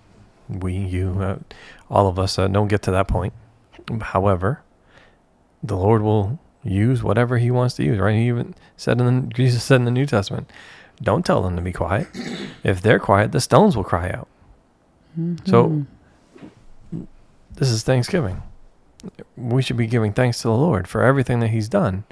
we, 0.47 0.73
you, 0.77 1.17
uh, 1.19 1.37
all 1.89 2.07
of 2.07 2.19
us 2.19 2.37
uh, 2.37 2.47
don't 2.47 2.67
get 2.67 2.83
to 2.83 2.91
that 2.91 3.07
point. 3.07 3.33
However, 4.01 4.61
the 5.63 5.75
Lord 5.77 6.03
will 6.03 6.37
use 6.63 7.01
whatever 7.01 7.39
He 7.39 7.49
wants 7.49 7.73
to 7.75 7.83
use. 7.83 7.97
Right? 7.97 8.13
He 8.17 8.27
even 8.27 8.53
said 8.75 9.01
in 9.01 9.05
the, 9.29 9.33
Jesus 9.33 9.63
said 9.63 9.77
in 9.77 9.85
the 9.85 9.91
New 9.91 10.05
Testament, 10.05 10.51
"Don't 11.01 11.25
tell 11.25 11.41
them 11.41 11.55
to 11.55 11.61
be 11.61 11.71
quiet. 11.71 12.07
If 12.63 12.81
they're 12.81 12.99
quiet, 12.99 13.31
the 13.31 13.41
stones 13.41 13.75
will 13.75 13.83
cry 13.83 14.09
out." 14.09 14.27
So 15.45 15.85
this 17.55 17.69
is 17.69 17.83
Thanksgiving. 17.83 18.43
We 19.35 19.61
should 19.61 19.77
be 19.77 19.87
giving 19.87 20.13
thanks 20.13 20.41
to 20.41 20.47
the 20.47 20.55
Lord 20.55 20.87
for 20.87 21.03
everything 21.03 21.39
that 21.39 21.49
He's 21.49 21.69
done 21.69 22.03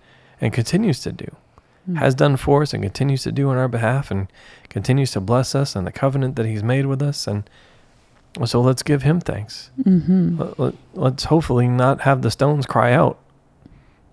and 0.41 0.53
continues 0.53 0.99
to 1.01 1.11
do, 1.11 1.35
has 1.95 2.15
done 2.15 2.37
for 2.37 2.63
us 2.63 2.73
and 2.73 2.81
continues 2.81 3.23
to 3.23 3.31
do 3.31 3.49
on 3.49 3.57
our 3.57 3.67
behalf, 3.67 4.09
and 4.09 4.27
continues 4.69 5.11
to 5.11 5.19
bless 5.19 5.53
us 5.53 5.75
and 5.75 5.85
the 5.85 5.91
covenant 5.91 6.35
that 6.35 6.45
He's 6.45 6.63
made 6.63 6.85
with 6.85 7.01
us. 7.01 7.27
And 7.27 7.47
so 8.45 8.59
let's 8.59 8.83
give 8.83 9.03
Him 9.03 9.19
thanks. 9.19 9.69
Mm-hmm. 9.83 10.39
Let, 10.39 10.59
let, 10.59 10.73
let's 10.93 11.23
hopefully 11.25 11.67
not 11.67 12.01
have 12.01 12.21
the 12.21 12.31
stones 12.31 12.65
cry 12.65 12.91
out 12.91 13.19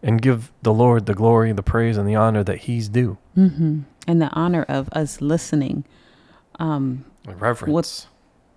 and 0.02 0.20
give 0.20 0.52
the 0.62 0.72
Lord 0.72 1.06
the 1.06 1.14
glory, 1.14 1.52
the 1.52 1.62
praise, 1.62 1.96
and 1.96 2.08
the 2.08 2.14
honor 2.14 2.44
that 2.44 2.58
He's 2.58 2.88
due. 2.88 3.16
Mm-hmm. 3.36 3.80
And 4.06 4.20
the 4.20 4.30
honor 4.30 4.64
of 4.68 4.88
us 4.92 5.20
listening 5.20 5.84
um, 6.58 7.04
Reverence. 7.26 8.08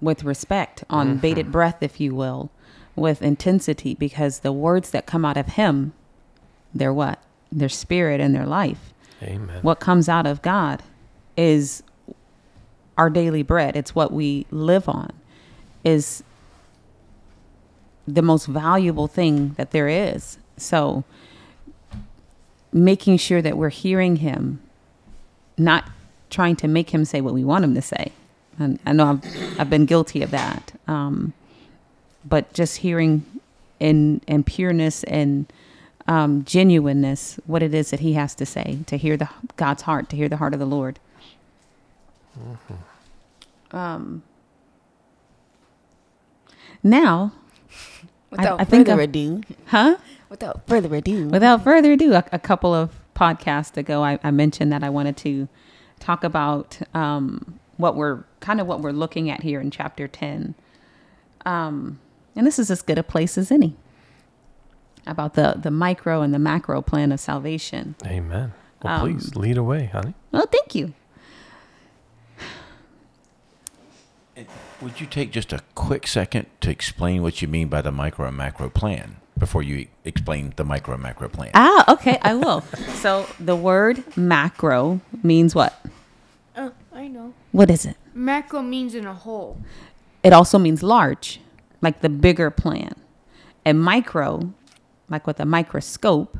with 0.02 0.24
respect, 0.24 0.84
on 0.90 1.18
bated 1.18 1.52
breath, 1.52 1.78
if 1.82 2.00
you 2.00 2.16
will, 2.16 2.50
with 2.96 3.22
intensity, 3.22 3.94
because 3.94 4.40
the 4.40 4.52
words 4.52 4.92
that 4.92 5.06
come 5.06 5.24
out 5.24 5.38
of 5.38 5.50
Him, 5.50 5.94
they're 6.74 6.94
what? 6.94 7.22
Their 7.52 7.70
spirit 7.70 8.20
and 8.20 8.34
their 8.34 8.46
life. 8.46 8.94
Amen. 9.22 9.60
What 9.62 9.80
comes 9.80 10.10
out 10.10 10.26
of 10.26 10.42
God 10.42 10.84
is 11.38 11.84
our 12.98 13.10
daily 13.10 13.44
bread. 13.44 13.76
It's 13.76 13.94
what 13.94 14.12
we 14.12 14.46
live 14.52 14.90
on. 14.90 15.12
Is 15.84 16.24
the 18.08 18.22
most 18.22 18.46
valuable 18.46 19.08
thing 19.08 19.54
that 19.58 19.72
there 19.72 19.88
is. 19.88 20.38
So 20.58 21.04
making 22.72 23.18
sure 23.18 23.42
that 23.42 23.58
we're 23.58 23.70
hearing 23.70 24.18
him, 24.18 24.62
not 25.58 25.90
trying 26.30 26.56
to 26.58 26.68
make 26.68 26.90
him 26.90 27.06
say 27.06 27.22
what 27.22 27.34
we 27.34 27.44
want 27.44 27.64
him 27.64 27.76
to 27.76 27.82
say. 27.82 28.12
And 28.58 28.80
I 28.86 28.94
know 28.94 29.06
I've, 29.06 29.60
I've 29.60 29.70
been 29.70 29.86
guilty 29.86 30.22
of 30.22 30.32
that. 30.32 30.74
Um, 30.88 31.34
but 32.24 32.54
just 32.54 32.78
hearing 32.78 33.26
in, 33.80 34.22
in 34.28 34.44
pureness 34.44 35.04
and 35.04 35.52
um, 36.08 36.44
genuineness 36.44 37.40
what 37.46 37.64
it 37.64 37.74
is 37.74 37.90
that 37.92 38.00
he 38.00 38.14
has 38.14 38.36
to 38.36 38.46
say, 38.46 38.80
to 38.88 38.98
hear 38.98 39.18
the 39.18 39.30
God's 39.58 39.84
heart, 39.84 40.10
to 40.10 40.16
hear 40.16 40.30
the 40.30 40.38
heart 40.38 40.54
of 40.54 40.60
the 40.60 40.66
Lord. 40.66 41.00
Um, 43.72 44.24
now, 46.84 47.34
Without 48.30 48.60
I 48.60 48.64
think 48.66 48.88
further 48.88 49.02
ado, 49.02 49.42
huh? 49.68 49.98
without 50.30 50.68
further 50.68 50.94
ado, 50.96 51.28
Without 51.30 51.64
further 51.64 51.94
ado, 51.94 52.14
a, 52.14 52.24
a 52.32 52.40
couple 52.40 52.74
of 52.74 52.92
podcasts 53.16 53.78
ago, 53.78 54.04
I, 54.04 54.20
I 54.24 54.32
mentioned 54.32 54.72
that 54.72 54.84
I 54.84 54.90
wanted 54.90 55.18
to 55.18 55.48
talk 56.00 56.24
about 56.24 56.78
um, 56.94 57.60
what 57.78 57.96
we're 57.96 58.24
kind 58.42 58.62
of 58.62 58.68
what 58.68 58.82
we're 58.82 58.92
looking 58.92 59.30
at 59.30 59.42
here 59.42 59.60
in 59.60 59.72
chapter 59.72 60.08
10. 60.08 60.54
Um, 61.46 62.00
and 62.36 62.46
this 62.46 62.60
is 62.60 62.70
as 62.70 62.82
good 62.82 62.98
a 62.98 63.04
place 63.04 63.38
as 63.38 63.52
any 63.52 63.76
about 65.08 65.36
the, 65.36 65.56
the 65.58 65.72
micro 65.72 66.22
and 66.22 66.34
the 66.34 66.40
macro 66.40 66.82
plan 66.82 67.12
of 67.12 67.20
salvation. 67.20 67.96
Amen. 68.06 68.54
Well, 68.84 68.94
Um, 68.94 69.02
please 69.14 69.36
lead 69.36 69.58
away, 69.58 69.86
honey. 69.86 70.14
Well, 70.32 70.48
thank 70.48 70.76
you. 70.76 70.94
Would 74.82 75.00
you 75.00 75.08
take 75.08 75.32
just 75.32 75.54
a 75.54 75.62
quick 75.76 76.06
second 76.08 76.48
to 76.62 76.70
explain 76.70 77.22
what 77.22 77.42
you 77.42 77.48
mean 77.48 77.70
by 77.70 77.82
the 77.82 77.92
micro 77.92 78.28
and 78.28 78.36
macro 78.36 78.70
plan 78.70 79.18
before 79.38 79.64
you 79.64 79.88
explain 80.04 80.54
the 80.56 80.64
micro 80.64 80.94
and 80.94 81.04
macro 81.04 81.30
plan? 81.30 81.52
Ah, 81.54 81.94
okay, 81.94 82.18
I 82.22 82.36
will. 82.36 82.62
so 82.96 83.28
the 83.40 83.56
word 83.56 84.04
macro 84.18 85.02
means 85.24 85.54
what? 85.56 85.74
Oh, 86.56 86.72
I 86.94 87.08
know. 87.08 87.34
What 87.52 87.70
is 87.70 87.86
it? 87.86 87.98
Macro 88.14 88.62
means 88.62 88.96
in 88.96 89.06
a 89.06 89.14
whole. 89.14 89.58
It 90.24 90.34
also 90.34 90.58
means 90.58 90.82
large, 90.82 91.40
like 91.82 92.02
the 92.02 92.10
bigger 92.10 92.50
plan. 92.50 92.94
And 93.66 93.80
micro, 93.82 94.54
like 95.10 95.28
with 95.28 95.40
a 95.40 95.46
microscope, 95.46 96.38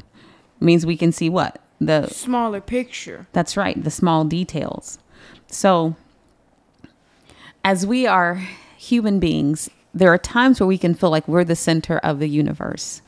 means 0.60 0.86
we 0.86 0.96
can 0.98 1.12
see 1.12 1.30
what? 1.30 1.60
The 1.82 2.08
Smaller 2.08 2.62
picture. 2.62 3.28
that's 3.34 3.58
right, 3.58 3.82
the 3.84 3.92
small 3.92 4.24
details. 4.24 4.98
So 5.48 5.96
as 7.64 7.86
we 7.86 8.08
are 8.08 8.42
human 8.78 9.20
beings, 9.20 9.70
there 9.96 10.12
are 10.14 10.18
times 10.18 10.60
where 10.60 10.68
we 10.68 10.78
can 10.78 10.94
feel 10.94 11.10
like 11.10 11.28
we're 11.28 11.46
the 11.46 11.56
center 11.56 11.98
of 12.00 12.20
the 12.20 12.28
universe. 12.28 13.02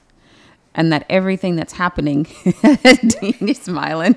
And 0.73 0.91
that 0.93 1.05
everything 1.09 1.55
that's 1.55 1.73
happening, 1.73 2.23
Dean, 2.83 3.35
you're 3.41 3.55
smiling, 3.55 4.15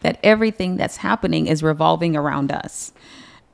that 0.00 0.18
everything 0.22 0.76
that's 0.76 0.96
happening 0.96 1.46
is 1.46 1.62
revolving 1.62 2.16
around 2.16 2.50
us. 2.50 2.92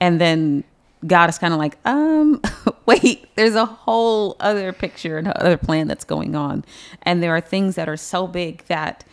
And 0.00 0.20
then 0.20 0.64
God 1.06 1.28
is 1.28 1.38
kind 1.38 1.52
of 1.52 1.58
like, 1.58 1.76
um, 1.84 2.40
wait, 2.86 3.34
there's 3.34 3.56
a 3.56 3.66
whole 3.66 4.36
other 4.40 4.72
picture 4.72 5.18
and 5.18 5.28
other 5.28 5.56
plan 5.56 5.88
that's 5.88 6.04
going 6.04 6.34
on. 6.34 6.64
And 7.02 7.22
there 7.22 7.34
are 7.36 7.40
things 7.40 7.74
that 7.74 7.88
are 7.88 7.96
so 7.96 8.26
big 8.26 8.64
that 8.66 9.04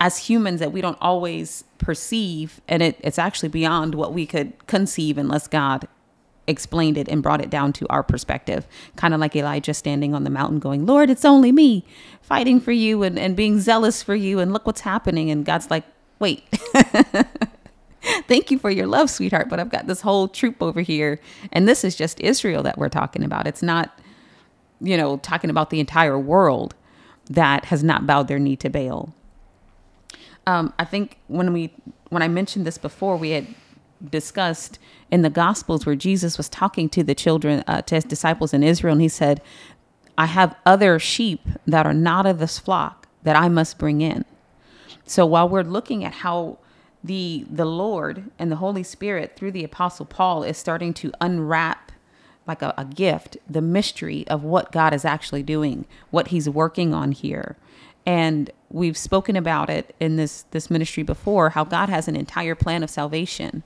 as 0.00 0.18
humans 0.18 0.60
that 0.60 0.72
we 0.72 0.80
don't 0.80 0.98
always 1.00 1.64
perceive 1.78 2.60
and 2.68 2.82
it, 2.82 2.96
it's 3.00 3.18
actually 3.18 3.50
beyond 3.50 3.94
what 3.94 4.12
we 4.12 4.26
could 4.26 4.66
conceive 4.66 5.18
unless 5.18 5.46
God 5.46 5.86
explained 6.46 6.98
it 6.98 7.08
and 7.08 7.22
brought 7.22 7.40
it 7.40 7.50
down 7.50 7.72
to 7.74 7.86
our 7.88 8.02
perspective. 8.02 8.66
Kind 8.96 9.14
of 9.14 9.20
like 9.20 9.34
Elijah 9.34 9.74
standing 9.74 10.14
on 10.14 10.24
the 10.24 10.30
mountain 10.30 10.58
going, 10.58 10.86
Lord, 10.86 11.10
it's 11.10 11.24
only 11.24 11.52
me 11.52 11.84
fighting 12.22 12.60
for 12.60 12.72
you 12.72 13.02
and, 13.02 13.18
and 13.18 13.36
being 13.36 13.60
zealous 13.60 14.02
for 14.02 14.14
you 14.14 14.38
and 14.38 14.52
look 14.52 14.66
what's 14.66 14.82
happening. 14.82 15.30
And 15.30 15.44
God's 15.44 15.70
like, 15.70 15.84
wait. 16.18 16.44
Thank 18.28 18.50
you 18.50 18.58
for 18.58 18.70
your 18.70 18.86
love, 18.86 19.08
sweetheart, 19.08 19.48
but 19.48 19.58
I've 19.58 19.70
got 19.70 19.86
this 19.86 20.02
whole 20.02 20.28
troop 20.28 20.62
over 20.62 20.82
here. 20.82 21.20
And 21.52 21.66
this 21.66 21.84
is 21.84 21.96
just 21.96 22.20
Israel 22.20 22.62
that 22.62 22.76
we're 22.76 22.90
talking 22.90 23.24
about. 23.24 23.46
It's 23.46 23.62
not, 23.62 23.98
you 24.80 24.96
know, 24.96 25.16
talking 25.18 25.48
about 25.48 25.70
the 25.70 25.80
entire 25.80 26.18
world 26.18 26.74
that 27.30 27.66
has 27.66 27.82
not 27.82 28.06
bowed 28.06 28.28
their 28.28 28.38
knee 28.38 28.56
to 28.56 28.68
Baal. 28.68 29.14
Um, 30.46 30.74
I 30.78 30.84
think 30.84 31.18
when 31.28 31.54
we 31.54 31.72
when 32.10 32.22
I 32.22 32.28
mentioned 32.28 32.66
this 32.66 32.76
before, 32.76 33.16
we 33.16 33.30
had 33.30 33.46
discussed 34.10 34.78
in 35.10 35.22
the 35.22 35.30
Gospels 35.30 35.86
where 35.86 35.96
Jesus 35.96 36.36
was 36.36 36.48
talking 36.48 36.88
to 36.90 37.02
the 37.02 37.14
children, 37.14 37.64
uh, 37.66 37.82
to 37.82 37.94
his 37.96 38.04
disciples 38.04 38.52
in 38.52 38.62
Israel, 38.62 38.92
and 38.92 39.02
he 39.02 39.08
said, 39.08 39.40
"I 40.16 40.26
have 40.26 40.56
other 40.66 40.98
sheep 40.98 41.46
that 41.66 41.86
are 41.86 41.94
not 41.94 42.26
of 42.26 42.38
this 42.38 42.58
flock 42.58 43.08
that 43.22 43.36
I 43.36 43.48
must 43.48 43.78
bring 43.78 44.00
in." 44.00 44.24
So 45.06 45.26
while 45.26 45.48
we're 45.48 45.62
looking 45.62 46.04
at 46.04 46.14
how 46.14 46.58
the 47.02 47.46
the 47.50 47.66
Lord 47.66 48.30
and 48.38 48.50
the 48.50 48.56
Holy 48.56 48.82
Spirit 48.82 49.36
through 49.36 49.52
the 49.52 49.64
Apostle 49.64 50.06
Paul 50.06 50.42
is 50.42 50.56
starting 50.56 50.94
to 50.94 51.12
unwrap 51.20 51.92
like 52.46 52.62
a, 52.62 52.74
a 52.76 52.84
gift 52.84 53.36
the 53.48 53.62
mystery 53.62 54.26
of 54.28 54.42
what 54.42 54.72
God 54.72 54.92
is 54.94 55.04
actually 55.04 55.42
doing, 55.42 55.86
what 56.10 56.28
He's 56.28 56.48
working 56.48 56.94
on 56.94 57.12
here, 57.12 57.56
and 58.06 58.50
we've 58.70 58.96
spoken 58.96 59.36
about 59.36 59.70
it 59.70 59.94
in 60.00 60.16
this 60.16 60.42
this 60.50 60.70
ministry 60.70 61.02
before 61.02 61.50
how 61.50 61.64
God 61.64 61.88
has 61.88 62.08
an 62.08 62.16
entire 62.16 62.54
plan 62.54 62.82
of 62.82 62.90
salvation, 62.90 63.62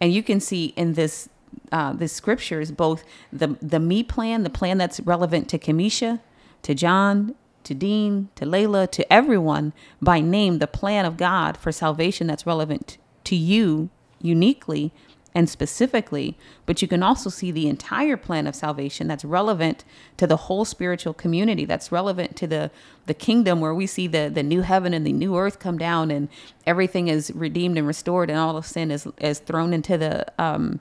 and 0.00 0.12
you 0.12 0.22
can 0.22 0.40
see 0.40 0.66
in 0.76 0.94
this 0.94 1.28
uh, 1.72 1.92
the 1.92 2.08
scriptures 2.08 2.70
both 2.70 3.04
the 3.32 3.56
the 3.62 3.80
me 3.80 4.02
plan, 4.02 4.42
the 4.42 4.50
plan 4.50 4.78
that's 4.78 5.00
relevant 5.00 5.48
to 5.50 5.58
Kamisha, 5.58 6.20
to 6.62 6.74
John, 6.74 7.34
to 7.64 7.74
Dean, 7.74 8.28
to 8.36 8.44
Layla, 8.44 8.90
to 8.92 9.12
everyone 9.12 9.72
by 10.00 10.20
name, 10.20 10.58
the 10.58 10.66
plan 10.66 11.04
of 11.04 11.16
God 11.16 11.56
for 11.56 11.72
salvation 11.72 12.26
that's 12.26 12.46
relevant 12.46 12.98
to 13.24 13.36
you 13.36 13.90
uniquely 14.20 14.92
and 15.36 15.50
specifically, 15.50 16.34
but 16.64 16.80
you 16.80 16.88
can 16.88 17.02
also 17.02 17.28
see 17.28 17.50
the 17.50 17.68
entire 17.68 18.16
plan 18.16 18.46
of 18.46 18.54
salvation 18.54 19.06
that's 19.06 19.22
relevant 19.22 19.84
to 20.16 20.26
the 20.26 20.38
whole 20.38 20.64
spiritual 20.64 21.12
community, 21.12 21.66
that's 21.66 21.92
relevant 21.92 22.36
to 22.36 22.46
the 22.46 22.70
the 23.04 23.12
kingdom 23.12 23.60
where 23.60 23.74
we 23.74 23.86
see 23.86 24.06
the 24.06 24.30
the 24.32 24.42
new 24.42 24.62
heaven 24.62 24.94
and 24.94 25.06
the 25.06 25.12
new 25.12 25.36
earth 25.36 25.58
come 25.58 25.76
down 25.76 26.10
and 26.10 26.30
everything 26.66 27.08
is 27.08 27.30
redeemed 27.34 27.76
and 27.76 27.86
restored 27.86 28.30
and 28.30 28.38
all 28.38 28.56
of 28.56 28.64
sin 28.64 28.90
is 28.90 29.06
is 29.20 29.38
thrown 29.40 29.74
into 29.74 29.98
the 29.98 30.24
um 30.42 30.80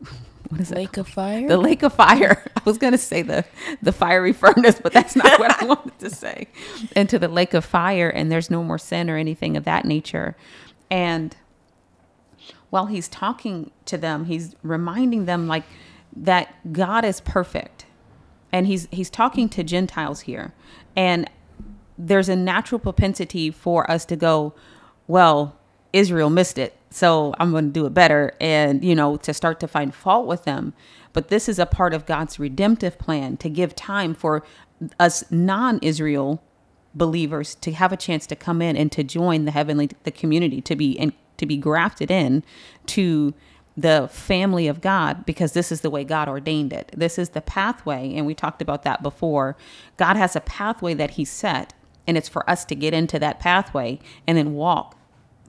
what 0.48 0.60
is 0.60 0.70
it? 0.70 0.76
lake 0.76 0.96
of 0.96 1.08
fire. 1.08 1.48
The 1.48 1.56
lake 1.56 1.82
of 1.82 1.94
fire. 1.94 2.44
I 2.56 2.60
was 2.64 2.78
going 2.78 2.92
to 2.92 2.98
say 2.98 3.22
the 3.22 3.44
the 3.82 3.90
fiery 3.90 4.34
furnace, 4.34 4.78
but 4.80 4.92
that's 4.92 5.16
not 5.16 5.40
what 5.40 5.60
I 5.60 5.66
wanted 5.72 5.98
to 5.98 6.10
say. 6.10 6.46
Into 6.94 7.18
the 7.18 7.26
lake 7.26 7.54
of 7.54 7.64
fire, 7.64 8.08
and 8.08 8.30
there's 8.30 8.50
no 8.52 8.62
more 8.62 8.78
sin 8.78 9.10
or 9.10 9.16
anything 9.16 9.56
of 9.56 9.64
that 9.64 9.84
nature. 9.84 10.36
And 10.88 11.36
while 12.70 12.86
he's 12.86 13.08
talking 13.08 13.70
to 13.86 13.96
them, 13.96 14.26
he's 14.26 14.56
reminding 14.62 15.24
them 15.26 15.46
like 15.46 15.64
that 16.14 16.72
God 16.72 17.04
is 17.04 17.20
perfect, 17.20 17.86
and 18.52 18.66
he's 18.66 18.88
he's 18.90 19.10
talking 19.10 19.48
to 19.50 19.62
Gentiles 19.62 20.22
here, 20.22 20.52
and 20.96 21.30
there's 21.98 22.28
a 22.28 22.36
natural 22.36 22.78
propensity 22.78 23.50
for 23.50 23.90
us 23.90 24.04
to 24.06 24.16
go, 24.16 24.54
well, 25.06 25.56
Israel 25.92 26.30
missed 26.30 26.58
it. 26.58 26.76
so 26.90 27.34
I'm 27.38 27.50
going 27.50 27.66
to 27.66 27.72
do 27.72 27.86
it 27.86 27.94
better. 27.94 28.34
And, 28.40 28.84
you 28.84 28.94
know, 28.94 29.16
to 29.18 29.32
start 29.32 29.60
to 29.60 29.68
find 29.68 29.94
fault 29.94 30.26
with 30.26 30.44
them. 30.44 30.74
But 31.12 31.28
this 31.28 31.48
is 31.48 31.58
a 31.58 31.66
part 31.66 31.94
of 31.94 32.06
God's 32.06 32.38
redemptive 32.38 32.98
plan 32.98 33.38
to 33.38 33.48
give 33.48 33.74
time 33.74 34.14
for 34.14 34.42
us 35.00 35.24
non 35.30 35.78
Israel 35.80 36.42
believers 36.94 37.54
to 37.56 37.72
have 37.72 37.92
a 37.92 37.96
chance 37.96 38.26
to 38.26 38.36
come 38.36 38.62
in 38.62 38.76
and 38.76 38.90
to 38.92 39.04
join 39.04 39.44
the 39.44 39.50
heavenly 39.50 39.90
the 40.04 40.10
community 40.10 40.62
to 40.62 40.74
be 40.74 40.98
and 40.98 41.12
to 41.38 41.46
be 41.46 41.56
grafted 41.56 42.10
in 42.10 42.42
to 42.86 43.34
the 43.76 44.08
family 44.10 44.68
of 44.68 44.80
God 44.80 45.26
because 45.26 45.52
this 45.52 45.70
is 45.70 45.82
the 45.82 45.90
way 45.90 46.02
God 46.02 46.28
ordained 46.28 46.72
it. 46.72 46.90
This 46.96 47.18
is 47.18 47.30
the 47.30 47.42
pathway 47.42 48.14
and 48.14 48.26
we 48.26 48.34
talked 48.34 48.62
about 48.62 48.84
that 48.84 49.02
before. 49.02 49.56
God 49.96 50.16
has 50.16 50.34
a 50.34 50.40
pathway 50.40 50.94
that 50.94 51.12
he 51.12 51.24
set 51.24 51.74
and 52.06 52.16
it's 52.16 52.28
for 52.28 52.48
us 52.48 52.64
to 52.66 52.74
get 52.74 52.94
into 52.94 53.18
that 53.18 53.40
pathway 53.40 53.98
and 54.26 54.38
then 54.38 54.54
walk 54.54 54.96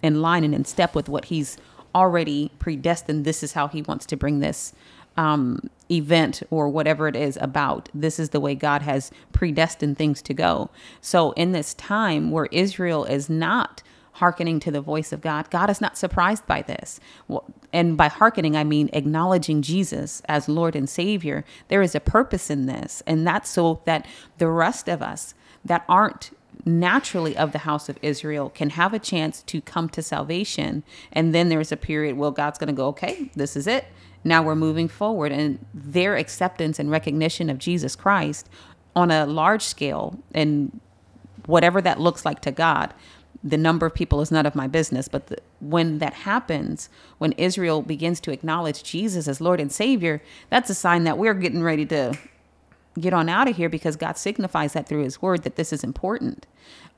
in 0.04 0.22
line 0.22 0.44
and 0.44 0.54
in 0.54 0.66
step 0.66 0.94
with 0.94 1.08
what 1.08 1.26
he's 1.26 1.58
already 1.96 2.52
predestined. 2.60 3.26
This 3.26 3.44
is 3.44 3.54
how 3.54 3.68
he 3.68 3.82
wants 3.82 4.06
to 4.08 4.18
bring 4.18 4.40
this 4.40 4.74
um, 5.16 5.70
event 5.90 6.44
or 6.50 6.70
whatever 6.70 7.08
it 7.08 7.16
is 7.16 7.38
about. 7.42 7.90
This 7.94 8.20
is 8.20 8.30
the 8.30 8.40
way 8.40 8.56
God 8.56 8.84
has 8.84 9.12
predestined 9.34 9.98
things 9.98 10.22
to 10.24 10.34
go. 10.34 10.70
So, 11.02 11.32
in 11.32 11.54
this 11.54 11.74
time 11.74 12.30
where 12.30 12.48
Israel 12.52 13.04
is 13.06 13.30
not 13.30 13.82
hearkening 14.18 14.60
to 14.62 14.72
the 14.72 14.82
voice 14.82 15.12
of 15.12 15.22
God, 15.22 15.50
God 15.50 15.70
is 15.70 15.82
not 15.82 15.98
surprised 15.98 16.46
by 16.46 16.62
this. 16.62 17.00
And 17.72 17.96
by 17.96 18.08
hearkening, 18.08 18.56
I 18.56 18.64
mean 18.64 18.90
acknowledging 18.94 19.62
Jesus 19.62 20.22
as 20.28 20.50
Lord 20.50 20.76
and 20.76 20.90
Savior. 20.90 21.46
There 21.68 21.82
is 21.82 21.96
a 21.96 22.00
purpose 22.00 22.50
in 22.50 22.66
this, 22.66 23.04
and 23.06 23.26
that's 23.26 23.50
so 23.50 23.82
that 23.86 24.06
the 24.38 24.50
rest 24.50 24.88
of 24.88 25.02
us 25.02 25.34
that 25.64 25.86
aren't 25.88 26.32
naturally 26.66 27.38
of 27.38 27.52
the 27.52 27.60
house 27.60 27.90
of 27.90 28.00
Israel 28.02 28.50
can 28.50 28.72
have 28.72 28.94
a 28.94 29.00
chance 29.00 29.44
to 29.44 29.62
come 29.62 29.88
to 29.90 30.02
salvation. 30.02 30.84
And 31.14 31.34
then 31.34 31.50
there's 31.50 31.72
a 31.72 31.78
period 31.78 32.18
where 32.18 32.32
God's 32.32 32.58
going 32.58 32.68
to 32.68 32.74
go, 32.74 32.88
okay, 32.88 33.30
this 33.36 33.56
is 33.56 33.68
it. 33.68 33.86
Now 34.24 34.42
we're 34.42 34.56
moving 34.56 34.88
forward. 34.88 35.32
And 35.32 35.64
their 35.74 36.16
acceptance 36.16 36.80
and 36.80 36.90
recognition 36.90 37.50
of 37.50 37.60
Jesus 37.60 37.96
Christ 37.96 38.50
on 38.96 39.12
a 39.12 39.26
large 39.26 39.62
scale 39.62 40.20
and 40.34 40.80
whatever 41.46 41.82
that 41.82 42.00
looks 42.00 42.26
like 42.26 42.42
to 42.42 42.52
God, 42.52 42.94
the 43.44 43.58
number 43.58 43.86
of 43.86 43.94
people 43.94 44.22
is 44.22 44.32
none 44.32 44.46
of 44.46 44.56
my 44.56 44.68
business. 44.68 45.08
But 45.08 45.28
the, 45.28 45.38
when 45.60 46.00
that 46.00 46.14
happens, 46.14 46.90
when 47.18 47.34
Israel 47.34 47.82
begins 47.82 48.20
to 48.22 48.32
acknowledge 48.32 48.84
Jesus 48.84 49.28
as 49.28 49.42
Lord 49.42 49.60
and 49.60 49.72
Savior, 49.72 50.22
that's 50.50 50.70
a 50.70 50.76
sign 50.76 51.04
that 51.04 51.18
we're 51.18 51.34
getting 51.34 51.64
ready 51.64 51.86
to 51.88 52.18
get 53.00 53.14
on 53.14 53.30
out 53.30 53.48
of 53.48 53.56
here 53.56 53.70
because 53.70 53.96
God 53.96 54.18
signifies 54.18 54.74
that 54.74 54.88
through 54.88 55.04
His 55.04 55.22
Word 55.22 55.44
that 55.44 55.56
this 55.56 55.72
is 55.72 55.84
important. 55.84 56.48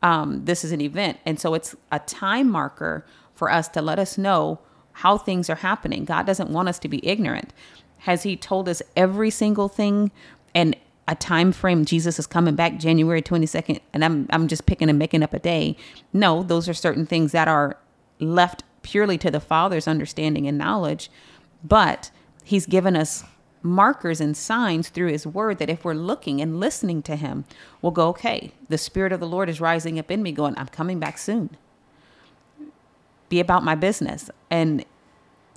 Um, 0.01 0.46
this 0.46 0.63
is 0.63 0.72
an 0.72 0.81
event. 0.81 1.19
And 1.25 1.39
so 1.39 1.53
it's 1.53 1.75
a 1.91 2.00
time 2.00 2.50
marker 2.50 3.05
for 3.36 3.51
us 3.51 3.67
to 3.69 3.81
let 3.81 4.00
us 4.00 4.17
know 4.17 4.60
how 4.93 5.17
things 5.17 5.50
are 5.50 5.55
happening. 5.55 6.05
God 6.05 6.25
doesn't 6.25 6.50
want 6.50 6.69
us 6.69 6.79
to 6.79 6.88
be 6.88 7.05
ignorant. 7.05 7.53
Has 8.00 8.24
He 8.24 8.36
told 8.36 8.69
us 8.69 8.81
every 8.96 9.29
single 9.29 9.67
thing 9.67 10.12
and 10.55 10.75
a 11.09 11.15
time 11.15 11.51
frame 11.51 11.85
Jesus 11.85 12.19
is 12.19 12.27
coming 12.27 12.53
back 12.53 12.77
January 12.77 13.21
22nd 13.21 13.81
and 13.93 14.05
I'm 14.05 14.27
I'm 14.29 14.47
just 14.47 14.67
picking 14.67 14.89
and 14.89 14.99
making 14.99 15.23
up 15.23 15.33
a 15.33 15.39
day. 15.39 15.75
No, 16.13 16.43
those 16.43 16.69
are 16.69 16.73
certain 16.73 17.05
things 17.07 17.31
that 17.31 17.47
are 17.47 17.77
left 18.19 18.63
purely 18.83 19.17
to 19.17 19.31
the 19.31 19.39
Father's 19.39 19.87
understanding 19.87 20.47
and 20.47 20.57
knowledge, 20.57 21.09
but 21.63 22.11
he's 22.43 22.67
given 22.67 22.95
us 22.95 23.23
markers 23.63 24.21
and 24.21 24.37
signs 24.37 24.89
through 24.89 25.11
his 25.11 25.25
word 25.25 25.57
that 25.57 25.69
if 25.69 25.83
we're 25.83 25.93
looking 25.93 26.39
and 26.41 26.59
listening 26.59 27.01
to 27.01 27.15
him, 27.15 27.43
we'll 27.81 27.91
go, 27.91 28.07
okay, 28.09 28.51
the 28.69 28.77
spirit 28.77 29.11
of 29.11 29.19
the 29.19 29.27
Lord 29.27 29.49
is 29.49 29.59
rising 29.59 29.99
up 29.99 30.09
in 30.11 30.23
me, 30.23 30.31
going, 30.31 30.57
I'm 30.57 30.67
coming 30.67 30.99
back 30.99 31.17
soon. 31.17 31.57
Be 33.27 33.39
about 33.39 33.65
my 33.65 33.75
business. 33.75 34.29
And 34.49 34.85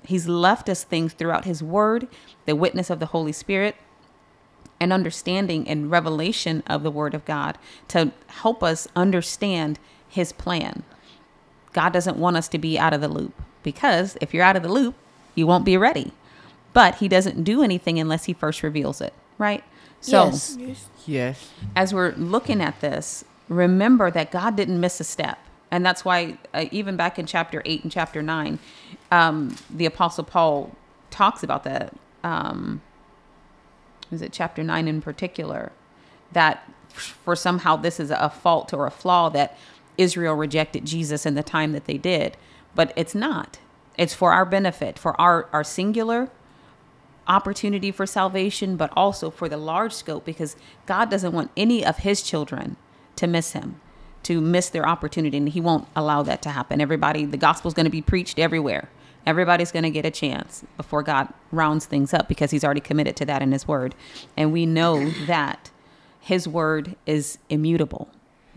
he's 0.04 0.26
left 0.26 0.68
us 0.68 0.82
things 0.82 1.12
throughout 1.12 1.44
his 1.44 1.62
word, 1.62 2.08
the 2.44 2.56
witness 2.56 2.90
of 2.90 2.98
the 2.98 3.06
Holy 3.06 3.32
Spirit, 3.32 3.76
and 4.82 4.92
understanding 4.92 5.68
and 5.68 5.90
revelation 5.90 6.62
of 6.66 6.82
the 6.82 6.90
word 6.90 7.14
of 7.14 7.24
God 7.24 7.58
to 7.88 8.12
help 8.26 8.62
us 8.62 8.88
understand 8.96 9.78
his 10.08 10.32
plan. 10.32 10.82
God 11.72 11.92
doesn't 11.92 12.16
want 12.16 12.36
us 12.36 12.48
to 12.48 12.58
be 12.58 12.78
out 12.78 12.92
of 12.92 13.00
the 13.00 13.08
loop 13.08 13.34
because 13.62 14.16
if 14.20 14.34
you're 14.34 14.44
out 14.44 14.56
of 14.56 14.62
the 14.62 14.72
loop, 14.72 14.94
you 15.34 15.46
won't 15.46 15.64
be 15.64 15.76
ready 15.76 16.12
but 16.72 16.96
he 16.96 17.08
doesn't 17.08 17.44
do 17.44 17.62
anything 17.62 17.98
unless 17.98 18.24
he 18.24 18.32
first 18.32 18.62
reveals 18.62 19.00
it, 19.00 19.12
right? 19.38 19.62
So, 20.00 20.26
Yes. 20.26 20.88
Yes. 21.06 21.50
as 21.76 21.92
we're 21.92 22.12
looking 22.12 22.60
at 22.60 22.80
this, 22.80 23.24
remember 23.48 24.10
that 24.10 24.30
God 24.30 24.56
didn't 24.56 24.80
miss 24.80 25.00
a 25.00 25.04
step. 25.04 25.38
And 25.70 25.84
that's 25.84 26.04
why, 26.04 26.38
uh, 26.54 26.66
even 26.70 26.96
back 26.96 27.18
in 27.18 27.26
chapter 27.26 27.62
8 27.64 27.82
and 27.82 27.92
chapter 27.92 28.22
9, 28.22 28.58
um, 29.10 29.56
the 29.70 29.86
Apostle 29.86 30.24
Paul 30.24 30.74
talks 31.10 31.42
about 31.42 31.64
that. 31.64 31.94
Um, 32.24 32.80
is 34.12 34.22
it 34.22 34.32
chapter 34.32 34.62
9 34.62 34.88
in 34.88 35.00
particular? 35.00 35.72
That 36.32 36.70
for 36.92 37.34
somehow 37.34 37.76
this 37.76 37.98
is 37.98 38.10
a 38.10 38.30
fault 38.30 38.72
or 38.72 38.86
a 38.86 38.90
flaw 38.90 39.28
that 39.30 39.56
Israel 39.98 40.34
rejected 40.34 40.84
Jesus 40.84 41.26
in 41.26 41.34
the 41.34 41.42
time 41.42 41.72
that 41.72 41.86
they 41.86 41.98
did. 41.98 42.36
But 42.74 42.92
it's 42.96 43.14
not. 43.14 43.58
It's 43.98 44.14
for 44.14 44.32
our 44.32 44.44
benefit, 44.44 44.98
for 44.98 45.18
our, 45.20 45.48
our 45.52 45.64
singular 45.64 46.30
opportunity 47.28 47.90
for 47.90 48.06
salvation, 48.06 48.76
but 48.76 48.92
also 48.96 49.30
for 49.30 49.48
the 49.48 49.56
large 49.56 49.92
scope 49.92 50.24
because 50.24 50.56
God 50.86 51.10
doesn't 51.10 51.32
want 51.32 51.50
any 51.56 51.84
of 51.84 51.98
his 51.98 52.22
children 52.22 52.76
to 53.16 53.26
miss 53.26 53.52
him, 53.52 53.80
to 54.24 54.40
miss 54.40 54.68
their 54.68 54.88
opportunity. 54.88 55.36
And 55.36 55.48
he 55.48 55.60
won't 55.60 55.86
allow 55.94 56.22
that 56.22 56.42
to 56.42 56.50
happen. 56.50 56.80
Everybody, 56.80 57.24
the 57.24 57.36
gospel's 57.36 57.74
going 57.74 57.84
to 57.84 57.90
be 57.90 58.02
preached 58.02 58.38
everywhere. 58.38 58.88
Everybody's 59.24 59.70
going 59.70 59.84
to 59.84 59.90
get 59.90 60.04
a 60.04 60.10
chance 60.10 60.64
before 60.76 61.02
God 61.02 61.32
rounds 61.50 61.86
things 61.86 62.12
up 62.12 62.28
because 62.28 62.50
he's 62.50 62.64
already 62.64 62.80
committed 62.80 63.16
to 63.16 63.24
that 63.26 63.42
in 63.42 63.52
his 63.52 63.68
word. 63.68 63.94
And 64.36 64.52
we 64.52 64.66
know 64.66 65.10
that 65.26 65.70
his 66.20 66.48
word 66.48 66.96
is 67.06 67.38
immutable. 67.48 68.08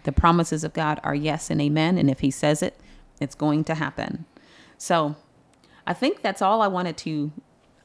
The 0.03 0.11
promises 0.11 0.63
of 0.63 0.73
God 0.73 0.99
are 1.03 1.15
yes 1.15 1.49
and 1.49 1.61
amen. 1.61 1.97
And 1.97 2.09
if 2.09 2.19
he 2.19 2.31
says 2.31 2.63
it, 2.63 2.79
it's 3.19 3.35
going 3.35 3.63
to 3.65 3.75
happen. 3.75 4.25
So 4.77 5.15
I 5.87 5.93
think 5.93 6.21
that's 6.21 6.41
all 6.41 6.61
I 6.61 6.67
wanted 6.67 6.97
to, 6.97 7.31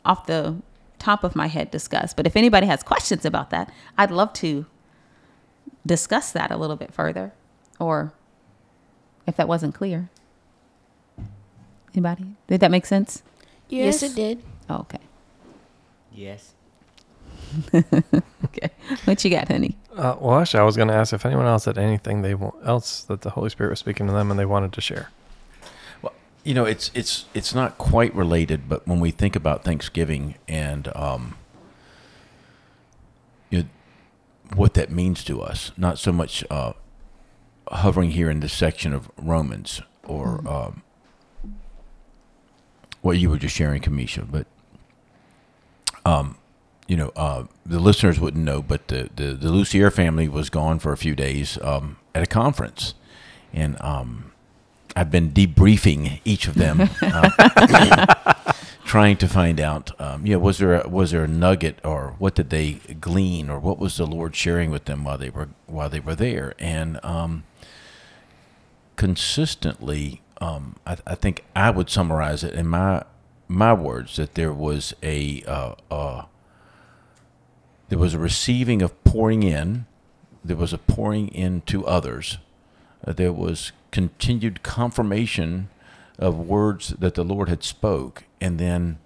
off 0.05 0.27
the 0.27 0.57
top 0.99 1.25
of 1.25 1.37
my 1.37 1.47
head, 1.49 1.71
discuss. 1.71 2.15
But 2.15 2.27
if 2.27 2.37
anybody 2.37 2.67
has 2.67 2.83
questions 2.83 3.25
about 3.25 3.51
that, 3.51 3.73
I'd 3.97 4.11
love 4.11 4.33
to 4.35 4.67
discuss 5.87 6.33
that 6.33 6.51
a 6.51 6.57
little 6.57 6.77
bit 6.77 6.93
further 6.93 7.33
or 7.79 8.13
if 9.27 9.37
that 9.37 9.49
wasn't 9.49 9.75
clear. 9.75 10.11
Anybody? 11.95 12.35
Did 12.47 12.61
that 12.61 12.71
make 12.71 12.87
sense? 12.87 13.23
Yes, 13.69 14.03
it 14.03 14.15
did. 14.15 14.43
Oh, 14.69 14.77
okay. 14.81 14.99
Yes. 16.13 16.55
Okay. 18.45 18.71
What 19.05 19.23
you 19.25 19.31
got, 19.31 19.49
honey? 19.49 19.77
Uh, 19.95 20.17
well, 20.19 20.41
actually, 20.41 20.61
I 20.61 20.65
was 20.65 20.75
going 20.77 20.89
to 20.89 20.95
ask 20.95 21.13
if 21.13 21.25
anyone 21.27 21.47
else 21.47 21.67
had 21.67 21.79
anything 21.79 22.23
they 22.23 22.35
wa- 22.35 22.53
else 22.65 23.03
that 23.03 23.21
the 23.21 23.31
Holy 23.31 23.51
Spirit 23.51 23.71
was 23.71 23.79
speaking 23.79 24.07
to 24.07 24.13
them 24.13 24.31
and 24.31 24.41
they 24.41 24.47
wanted 24.47 24.73
to 24.73 24.81
share. 24.81 25.11
Well, 26.03 26.13
you 26.43 26.55
know, 26.55 26.65
it's 26.65 26.91
it's 26.95 27.27
it's 27.35 27.55
not 27.55 27.77
quite 27.79 28.15
related, 28.15 28.69
but 28.69 28.89
when 28.89 28.99
we 28.99 29.11
think 29.11 29.37
about 29.37 29.63
Thanksgiving 29.63 30.37
and 30.49 30.89
um, 30.97 31.37
you 33.51 33.63
know, 33.63 33.69
what 34.57 34.75
that 34.75 34.91
means 34.91 35.23
to 35.25 35.43
us, 35.43 35.71
not 35.77 35.99
so 35.99 36.13
much 36.13 36.43
uh, 36.51 36.73
hovering 37.69 38.13
here 38.13 38.31
in 38.31 38.41
this 38.41 38.53
section 38.55 38.93
of 38.93 39.11
Romans 39.17 39.83
or 40.05 40.47
um, 40.49 40.83
what 43.03 43.19
you 43.19 43.31
were 43.31 43.39
just 43.39 43.55
sharing, 43.55 43.83
Kamisha, 43.83 44.27
but 44.31 44.47
um, 46.05 46.37
you 46.91 46.97
know, 46.97 47.13
uh, 47.15 47.45
the 47.65 47.79
listeners 47.79 48.19
wouldn't 48.19 48.45
know, 48.45 48.63
but 48.63 48.89
the, 48.89 49.09
the, 49.15 49.35
the 49.35 49.49
Lucier 49.49 49.93
family 49.93 50.29
was 50.29 50.51
gone 50.51 50.81
for 50.81 50.93
a 50.93 50.97
few 50.97 51.15
days 51.15 51.57
um, 51.63 51.99
at 52.17 52.23
a 52.23 52.27
conference. 52.27 52.95
And 53.53 53.81
um, 53.81 54.33
I've 54.97 55.11
been 55.11 55.31
debriefing 55.31 56.21
each 56.25 56.49
of 56.49 56.55
them, 56.55 56.91
uh, 57.01 58.35
trying 58.85 59.17
to 59.19 59.29
find 59.29 59.61
out, 59.61 59.99
um, 60.01 60.27
you 60.27 60.33
know, 60.33 60.41
was 60.41 60.59
there 60.59 60.81
a, 60.81 60.89
was 60.89 61.13
there 61.13 61.23
a 61.23 61.29
nugget 61.29 61.79
or 61.85 62.17
what 62.19 62.35
did 62.35 62.51
they 62.51 62.73
glean 63.01 63.49
or 63.49 63.61
what 63.61 63.79
was 63.79 63.97
the 63.97 64.07
Lord 64.07 64.35
sharing 64.35 64.71
with 64.73 64.87
them 64.87 65.05
while 65.05 65.19
they 65.19 65.31
were 65.31 65.49
while 65.67 65.89
they 65.89 66.01
were 66.01 66.17
there? 66.17 66.55
And 66.59 66.99
um, 67.05 67.45
consistently, 68.97 70.23
um, 70.41 70.77
I, 70.87 70.97
I 71.07 71.15
think 71.15 71.45
I 71.55 71.71
would 71.71 71.91
summarize 71.91 72.43
it 72.45 72.55
in 72.55 72.67
my 72.67 73.05
my 73.49 73.73
words 73.73 74.17
that 74.17 74.35
there 74.35 74.53
was 74.53 74.95
a 75.03 75.43
uh, 75.43 75.75
uh, 75.91 76.25
there 77.89 77.99
was 77.99 78.15
a 78.15 78.19
receiving 78.19 78.83
of 78.83 79.03
pouring 79.05 79.43
in, 79.43 79.87
there 80.45 80.57
was 80.57 80.73
a 80.73 80.79
pouring 80.79 81.29
into 81.35 81.85
others, 81.87 82.39
uh, 83.07 83.13
there 83.13 83.33
was 83.33 83.73
continued 83.91 84.63
confirmation 84.63 85.69
of 86.19 86.39
words 86.39 86.91
that 86.99 87.15
the 87.15 87.25
Lord 87.25 87.49
had 87.49 87.65
spoke, 87.65 88.25
and 88.41 88.59
then 88.59 88.99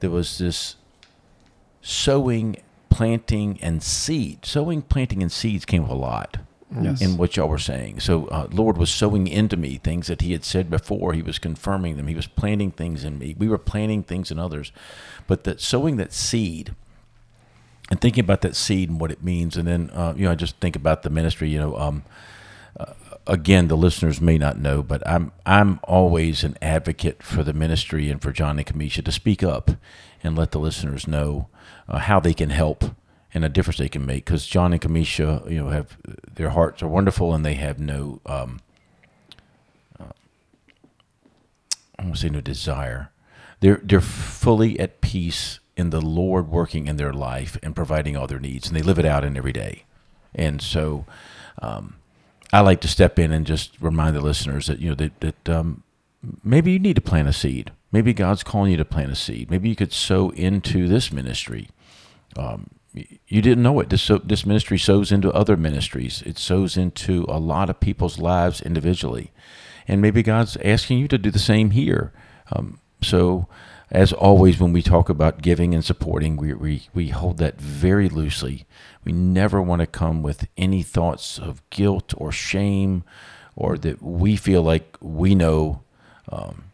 there 0.00 0.10
was 0.10 0.38
this 0.38 0.76
sowing, 1.82 2.56
planting, 2.88 3.58
and 3.60 3.82
seed. 3.82 4.46
Sowing, 4.46 4.82
planting, 4.82 5.22
and 5.22 5.30
seeds 5.30 5.64
came 5.64 5.84
a 5.84 5.94
lot. 5.94 6.38
Yes. 6.70 7.00
in 7.00 7.16
what 7.16 7.36
y'all 7.36 7.48
were 7.48 7.58
saying. 7.58 8.00
So, 8.00 8.26
uh, 8.26 8.46
Lord 8.50 8.76
was 8.76 8.90
sowing 8.90 9.26
into 9.26 9.56
me 9.56 9.78
things 9.78 10.08
that 10.08 10.20
He 10.20 10.32
had 10.32 10.44
said 10.44 10.68
before. 10.68 11.14
He 11.14 11.22
was 11.22 11.38
confirming 11.38 11.96
them. 11.96 12.08
He 12.08 12.14
was 12.14 12.26
planting 12.26 12.72
things 12.72 13.04
in 13.04 13.18
me. 13.18 13.34
We 13.38 13.48
were 13.48 13.58
planting 13.58 14.02
things 14.02 14.30
in 14.30 14.38
others, 14.38 14.70
but 15.26 15.44
that 15.44 15.60
sowing 15.62 15.96
that 15.96 16.12
seed 16.12 16.74
and 17.90 18.00
thinking 18.00 18.22
about 18.22 18.42
that 18.42 18.54
seed 18.54 18.90
and 18.90 19.00
what 19.00 19.10
it 19.10 19.22
means, 19.22 19.56
and 19.56 19.66
then 19.66 19.90
uh, 19.94 20.12
you 20.16 20.24
know, 20.24 20.32
I 20.32 20.34
just 20.34 20.56
think 20.56 20.76
about 20.76 21.02
the 21.02 21.10
ministry. 21.10 21.48
You 21.48 21.58
know, 21.58 21.76
um, 21.78 22.02
uh, 22.78 22.92
again, 23.26 23.68
the 23.68 23.76
listeners 23.76 24.20
may 24.20 24.36
not 24.36 24.58
know, 24.58 24.82
but 24.82 25.06
I'm 25.06 25.32
I'm 25.46 25.80
always 25.84 26.44
an 26.44 26.58
advocate 26.60 27.22
for 27.22 27.42
the 27.42 27.52
ministry 27.54 28.10
and 28.10 28.20
for 28.20 28.30
John 28.32 28.58
and 28.58 28.66
Kamisha 28.66 29.04
to 29.04 29.12
speak 29.12 29.42
up 29.42 29.70
and 30.22 30.36
let 30.36 30.50
the 30.50 30.60
listeners 30.60 31.06
know 31.06 31.48
uh, 31.88 31.98
how 31.98 32.20
they 32.20 32.34
can 32.34 32.50
help 32.50 32.94
and 33.34 33.44
a 33.44 33.48
difference 33.48 33.78
they 33.78 33.88
can 33.88 34.06
make. 34.06 34.24
Because 34.24 34.46
John 34.46 34.72
and 34.72 34.80
Kamisha, 34.80 35.50
you 35.50 35.58
know, 35.58 35.68
have 35.68 35.96
their 36.34 36.50
hearts 36.50 36.82
are 36.82 36.88
wonderful 36.88 37.34
and 37.34 37.44
they 37.44 37.54
have 37.54 37.78
no, 37.78 38.20
um, 38.26 38.60
uh, 39.98 40.12
I 41.98 42.04
won't 42.04 42.18
say 42.18 42.28
no 42.28 42.40
desire. 42.40 43.10
They're 43.60 43.80
they're 43.82 44.00
fully 44.00 44.78
at 44.78 45.00
peace 45.00 45.58
in 45.76 45.90
the 45.90 46.00
Lord 46.00 46.48
working 46.48 46.86
in 46.86 46.96
their 46.96 47.12
life 47.12 47.56
and 47.62 47.74
providing 47.74 48.16
all 48.16 48.26
their 48.26 48.40
needs, 48.40 48.68
and 48.68 48.76
they 48.76 48.82
live 48.82 48.98
it 48.98 49.04
out 49.04 49.24
in 49.24 49.36
every 49.36 49.52
day. 49.52 49.84
And 50.34 50.62
so, 50.62 51.06
um, 51.60 51.96
I 52.52 52.60
like 52.60 52.80
to 52.82 52.88
step 52.88 53.18
in 53.18 53.32
and 53.32 53.46
just 53.46 53.72
remind 53.80 54.14
the 54.14 54.20
listeners 54.20 54.66
that 54.66 54.78
you 54.78 54.90
know 54.90 54.94
that 54.94 55.20
that 55.20 55.48
um, 55.48 55.82
maybe 56.44 56.72
you 56.72 56.78
need 56.78 56.96
to 56.96 57.02
plant 57.02 57.28
a 57.28 57.32
seed. 57.32 57.72
Maybe 57.90 58.12
God's 58.12 58.42
calling 58.42 58.70
you 58.70 58.76
to 58.76 58.84
plant 58.84 59.12
a 59.12 59.16
seed. 59.16 59.50
Maybe 59.50 59.68
you 59.68 59.76
could 59.76 59.92
sow 59.92 60.30
into 60.30 60.88
this 60.88 61.10
ministry. 61.10 61.70
Um, 62.36 62.70
you 62.94 63.42
didn't 63.42 63.62
know 63.62 63.80
it. 63.80 63.90
This 63.90 64.10
this 64.24 64.46
ministry 64.46 64.78
sows 64.78 65.12
into 65.12 65.32
other 65.32 65.56
ministries. 65.56 66.22
It 66.22 66.38
sows 66.38 66.76
into 66.76 67.24
a 67.28 67.38
lot 67.38 67.70
of 67.70 67.80
people's 67.80 68.18
lives 68.18 68.60
individually, 68.60 69.30
and 69.86 70.00
maybe 70.00 70.22
God's 70.22 70.56
asking 70.64 70.98
you 70.98 71.08
to 71.08 71.18
do 71.18 71.30
the 71.30 71.38
same 71.38 71.70
here. 71.70 72.12
Um, 72.50 72.80
so, 73.02 73.46
as 73.90 74.12
always, 74.12 74.58
when 74.58 74.72
we 74.72 74.82
talk 74.82 75.08
about 75.08 75.42
giving 75.42 75.74
and 75.74 75.84
supporting, 75.84 76.36
we, 76.36 76.52
we, 76.54 76.88
we 76.94 77.08
hold 77.08 77.38
that 77.38 77.60
very 77.60 78.08
loosely. 78.08 78.66
We 79.04 79.12
never 79.12 79.62
want 79.62 79.80
to 79.80 79.86
come 79.86 80.22
with 80.22 80.48
any 80.56 80.82
thoughts 80.82 81.38
of 81.38 81.68
guilt 81.70 82.12
or 82.16 82.32
shame 82.32 83.04
or 83.56 83.78
that 83.78 84.02
we 84.02 84.36
feel 84.36 84.62
like 84.62 84.96
we 85.00 85.34
know. 85.34 85.82
Um, 86.30 86.64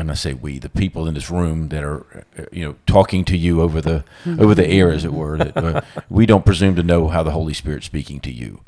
and 0.00 0.10
I 0.10 0.14
say 0.14 0.34
we, 0.34 0.58
the 0.58 0.68
people 0.68 1.06
in 1.06 1.14
this 1.14 1.30
room 1.30 1.68
that 1.68 1.84
are, 1.84 2.24
uh, 2.38 2.44
you 2.50 2.64
know, 2.64 2.76
talking 2.86 3.24
to 3.26 3.36
you 3.36 3.60
over 3.60 3.80
the 3.80 4.04
over 4.26 4.54
the 4.54 4.66
air, 4.66 4.90
as 4.90 5.04
it 5.04 5.12
were. 5.12 5.38
That, 5.38 5.56
uh, 5.56 5.80
we 6.08 6.26
don't 6.26 6.44
presume 6.44 6.76
to 6.76 6.82
know 6.82 7.08
how 7.08 7.22
the 7.22 7.30
Holy 7.30 7.54
Spirit's 7.54 7.86
speaking 7.86 8.20
to 8.20 8.32
you. 8.32 8.60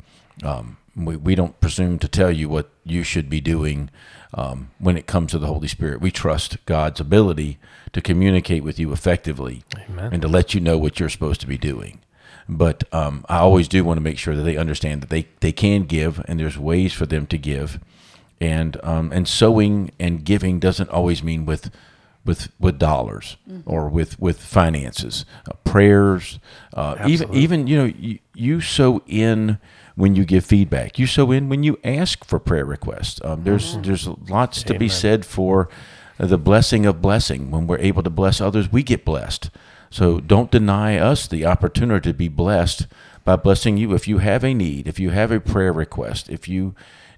Um, 0.43 0.77
we, 0.95 1.15
we 1.15 1.35
don't 1.35 1.59
presume 1.59 1.99
to 1.99 2.07
tell 2.07 2.31
you 2.31 2.49
what 2.49 2.69
you 2.83 3.03
should 3.03 3.29
be 3.29 3.41
doing 3.41 3.89
um, 4.33 4.71
when 4.79 4.97
it 4.97 5.07
comes 5.07 5.31
to 5.31 5.39
the 5.39 5.47
Holy 5.47 5.67
Spirit. 5.67 6.01
We 6.01 6.11
trust 6.11 6.63
God's 6.65 6.99
ability 6.99 7.57
to 7.93 8.01
communicate 8.01 8.63
with 8.63 8.79
you 8.79 8.91
effectively 8.91 9.63
Amen. 9.89 10.13
and 10.13 10.21
to 10.21 10.27
let 10.27 10.53
you 10.53 10.59
know 10.59 10.77
what 10.77 10.99
you're 10.99 11.09
supposed 11.09 11.41
to 11.41 11.47
be 11.47 11.57
doing. 11.57 11.99
But 12.49 12.83
um, 12.93 13.25
I 13.29 13.37
always 13.37 13.67
do 13.67 13.83
want 13.83 13.97
to 13.97 14.01
make 14.01 14.17
sure 14.17 14.35
that 14.35 14.43
they 14.43 14.57
understand 14.57 15.01
that 15.01 15.09
they, 15.09 15.27
they 15.39 15.51
can 15.51 15.83
give 15.83 16.23
and 16.27 16.39
there's 16.39 16.57
ways 16.57 16.93
for 16.93 17.05
them 17.05 17.25
to 17.27 17.37
give. 17.37 17.79
And 18.41 18.77
um, 18.83 19.11
and 19.11 19.27
sowing 19.27 19.91
and 19.99 20.23
giving 20.23 20.59
doesn't 20.59 20.89
always 20.89 21.23
mean 21.23 21.45
with 21.45 21.71
with 22.25 22.51
with 22.59 22.79
dollars 22.79 23.37
or 23.65 23.89
with 23.89 24.19
with 24.19 24.41
finances, 24.41 25.25
uh, 25.49 25.53
prayers, 25.63 26.39
uh, 26.73 26.95
even 27.07 27.33
even 27.33 27.67
you 27.67 27.77
know 27.77 27.85
you, 27.85 28.19
you 28.33 28.61
sow 28.61 29.01
in 29.07 29.59
when 29.95 30.15
you 30.15 30.25
give 30.25 30.45
feedback. 30.45 30.97
You 30.97 31.07
sow 31.07 31.31
in 31.31 31.49
when 31.49 31.63
you 31.63 31.79
ask 31.83 32.23
for 32.25 32.39
prayer 32.39 32.65
requests. 32.65 33.19
Um, 33.23 33.43
there's 33.43 33.77
there's 33.77 34.07
lots 34.07 34.63
to 34.63 34.77
be 34.77 34.89
said 34.89 35.25
for 35.25 35.69
the 36.17 36.37
blessing 36.37 36.85
of 36.85 37.01
blessing. 37.01 37.51
When 37.51 37.67
we're 37.67 37.79
able 37.79 38.03
to 38.03 38.09
bless 38.09 38.39
others, 38.41 38.71
we 38.71 38.83
get 38.83 39.05
blessed. 39.05 39.49
So 39.89 40.19
don't 40.19 40.49
deny 40.49 40.97
us 40.97 41.27
the 41.27 41.45
opportunity 41.45 42.09
to 42.09 42.17
be 42.17 42.27
blessed 42.27 42.87
by 43.23 43.35
blessing 43.35 43.77
you. 43.77 43.93
If 43.93 44.07
you 44.07 44.17
have 44.19 44.43
a 44.43 44.53
need, 44.53 44.87
if 44.87 44.99
you 44.99 45.11
have 45.11 45.31
a 45.31 45.39
prayer 45.39 45.71
request, 45.71 46.29
if 46.29 46.47
you 46.47 46.73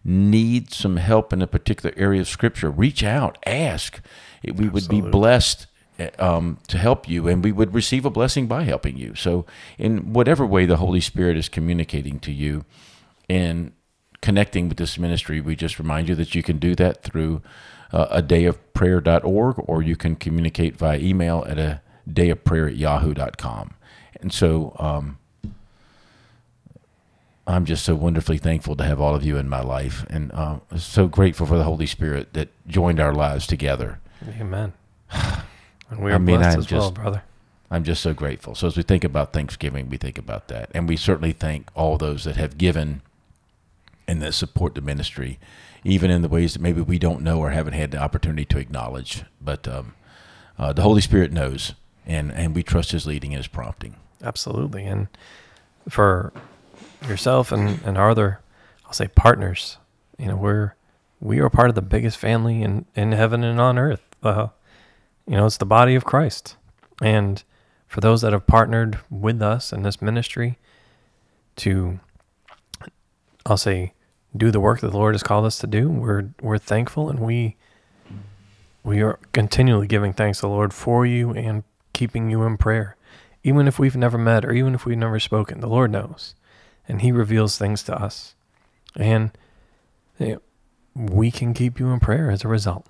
need 0.06 0.72
some 0.72 0.98
help 0.98 1.34
in 1.34 1.42
a 1.42 1.48
particular 1.48 1.94
area 1.98 2.22
of 2.22 2.28
Scripture, 2.28 2.70
reach 2.70 3.04
out, 3.04 3.38
ask. 3.46 4.00
We 4.44 4.70
would 4.70 4.88
be 4.88 5.02
blessed 5.02 5.66
um, 6.20 6.60
to 6.68 6.78
help 6.78 7.10
you, 7.10 7.28
and 7.28 7.44
we 7.44 7.52
would 7.52 7.74
receive 7.74 8.06
a 8.06 8.12
blessing 8.12 8.48
by 8.48 8.64
helping 8.64 8.98
you. 8.98 9.16
So, 9.16 9.46
in 9.78 10.14
whatever 10.14 10.46
way 10.46 10.66
the 10.66 10.78
Holy 10.78 11.02
Spirit 11.02 11.38
is 11.38 11.50
communicating 11.50 12.20
to 12.20 12.32
you 12.32 12.66
and 13.28 13.72
connecting 14.22 14.70
with 14.70 14.78
this 14.78 15.00
ministry, 15.00 15.42
we 15.42 15.56
just 15.56 15.80
remind 15.80 16.08
you 16.08 16.16
that 16.16 16.36
you 16.36 16.44
can 16.44 16.60
do 16.60 16.76
that 16.76 17.02
through 17.02 17.42
uh, 17.92 18.08
a 18.12 18.22
dayofprayer.org 18.22 19.56
or 19.58 19.82
you 19.82 19.96
can 19.96 20.16
communicate 20.16 20.76
via 20.78 21.00
email 21.00 21.44
at 21.48 21.58
a 21.58 21.82
dayofprayer 22.08 22.70
at 22.70 22.78
yahoo.com. 22.78 23.74
And 24.22 24.32
so, 24.32 24.76
um, 24.78 25.18
I'm 27.48 27.66
just 27.66 27.86
so 27.86 27.94
wonderfully 27.96 28.38
thankful 28.40 28.76
to 28.78 28.84
have 28.84 29.00
all 29.00 29.14
of 29.16 29.24
you 29.24 29.38
in 29.38 29.48
my 29.48 29.62
life, 29.62 30.06
and 30.10 30.32
uh, 30.34 30.58
so 30.78 31.08
grateful 31.08 31.46
for 31.46 31.58
the 31.58 31.64
Holy 31.64 31.86
Spirit 31.86 32.34
that 32.34 32.50
joined 32.68 33.00
our 33.00 33.14
lives 33.14 33.46
together. 33.48 34.00
Amen. 34.40 34.74
And 35.92 36.02
we 36.04 36.12
I 36.12 36.16
are 36.16 36.20
mean, 36.20 36.38
blessed 36.40 36.56
I'm 36.56 36.60
as 36.62 36.72
well, 36.72 36.82
just- 36.82 36.94
brother. 36.96 37.24
I'm 37.70 37.84
just 37.84 38.02
so 38.02 38.12
grateful. 38.14 38.56
So 38.56 38.66
as 38.68 38.76
we 38.78 38.82
think 38.84 39.04
about 39.04 39.34
Thanksgiving, 39.34 39.88
we 39.90 39.98
think 39.98 40.18
about 40.18 40.48
that, 40.48 40.72
and 40.74 40.88
we 40.90 40.98
certainly 40.98 41.32
thank 41.32 41.70
all 41.76 41.98
those 41.98 42.24
that 42.24 42.38
have 42.38 42.58
given 42.58 43.02
and 44.08 44.20
that 44.22 44.34
support 44.34 44.74
the 44.74 44.82
ministry, 44.82 45.38
even 45.84 46.10
in 46.10 46.24
the 46.24 46.28
ways 46.28 46.54
that 46.54 46.62
maybe 46.62 46.82
we 46.82 46.98
don't 46.98 47.22
know 47.22 47.38
or 47.40 47.52
haven't 47.52 47.74
had 47.74 47.92
the 47.92 47.98
opportunity 48.00 48.46
to 48.46 48.58
acknowledge. 48.58 49.24
But 49.40 49.68
um, 49.68 49.94
uh, 50.58 50.74
the 50.74 50.82
Holy 50.82 51.02
Spirit 51.02 51.32
knows, 51.32 51.74
and 52.06 52.32
and 52.32 52.56
we 52.56 52.64
trust 52.64 52.92
His 52.92 53.06
leading 53.06 53.32
and 53.34 53.38
His 53.38 53.48
prompting. 53.48 53.96
Absolutely. 54.24 54.86
And 54.86 55.08
for 55.88 56.34
yourself 57.08 57.52
and, 57.52 57.82
and 57.84 57.98
our 57.98 58.10
other, 58.10 58.42
I'll 58.86 58.94
say 58.94 59.08
partners, 59.08 59.78
you 60.18 60.28
know, 60.28 60.36
we're, 60.36 60.74
we 61.20 61.40
are 61.40 61.50
part 61.50 61.70
of 61.70 61.76
the 61.76 61.82
biggest 61.82 62.18
family 62.18 62.62
in, 62.62 62.86
in 62.96 63.12
heaven 63.12 63.44
and 63.44 63.60
on 63.60 63.78
earth. 63.78 64.04
Uh, 64.22 64.48
you 65.28 65.36
know, 65.36 65.46
it's 65.46 65.58
the 65.58 65.66
body 65.66 65.96
of 65.96 66.06
Christ. 66.06 66.56
And 67.02 67.44
for 67.88 68.02
those 68.02 68.22
that 68.22 68.34
have 68.34 68.48
partnered 68.48 69.00
with 69.10 69.42
us 69.42 69.74
in 69.74 69.84
this 69.84 70.02
ministry 70.02 70.58
to, 71.58 72.00
I'll 73.46 73.58
say, 73.58 73.94
do 74.36 74.52
the 74.52 74.60
work 74.60 74.82
that 74.82 74.90
the 74.90 74.98
Lord 74.98 75.16
has 75.16 75.24
called 75.24 75.46
us 75.46 75.58
to 75.60 75.68
do, 75.68 75.90
we're, 75.90 76.30
we're 76.42 76.58
thankful 76.58 77.10
and 77.10 77.20
we, 77.20 77.56
we 78.84 79.02
are 79.02 79.20
continually 79.32 79.88
giving 79.88 80.14
thanks 80.14 80.40
to 80.40 80.42
the 80.44 80.50
Lord 80.50 80.74
for 80.74 81.06
you 81.06 81.32
and 81.32 81.64
keeping 81.94 82.30
you 82.30 82.44
in 82.44 82.58
prayer. 82.58 82.98
Even 83.44 83.68
if 83.68 83.80
we've 83.80 83.96
never 83.96 84.18
met 84.18 84.44
or 84.44 84.52
even 84.52 84.76
if 84.76 84.86
we've 84.86 84.98
never 84.98 85.20
spoken, 85.20 85.60
the 85.60 85.68
Lord 85.68 85.92
knows. 85.92 86.36
And 86.88 87.02
He 87.02 87.12
reveals 87.12 87.58
things 87.58 87.84
to 87.84 87.96
us. 87.96 88.36
And 88.96 89.32
you 90.20 90.28
know, 90.28 90.42
we 90.96 91.32
can 91.32 91.54
keep 91.54 91.80
you 91.80 91.90
in 91.90 92.00
prayer 92.00 92.32
as 92.32 92.44
a 92.44 92.48
result 92.48 92.86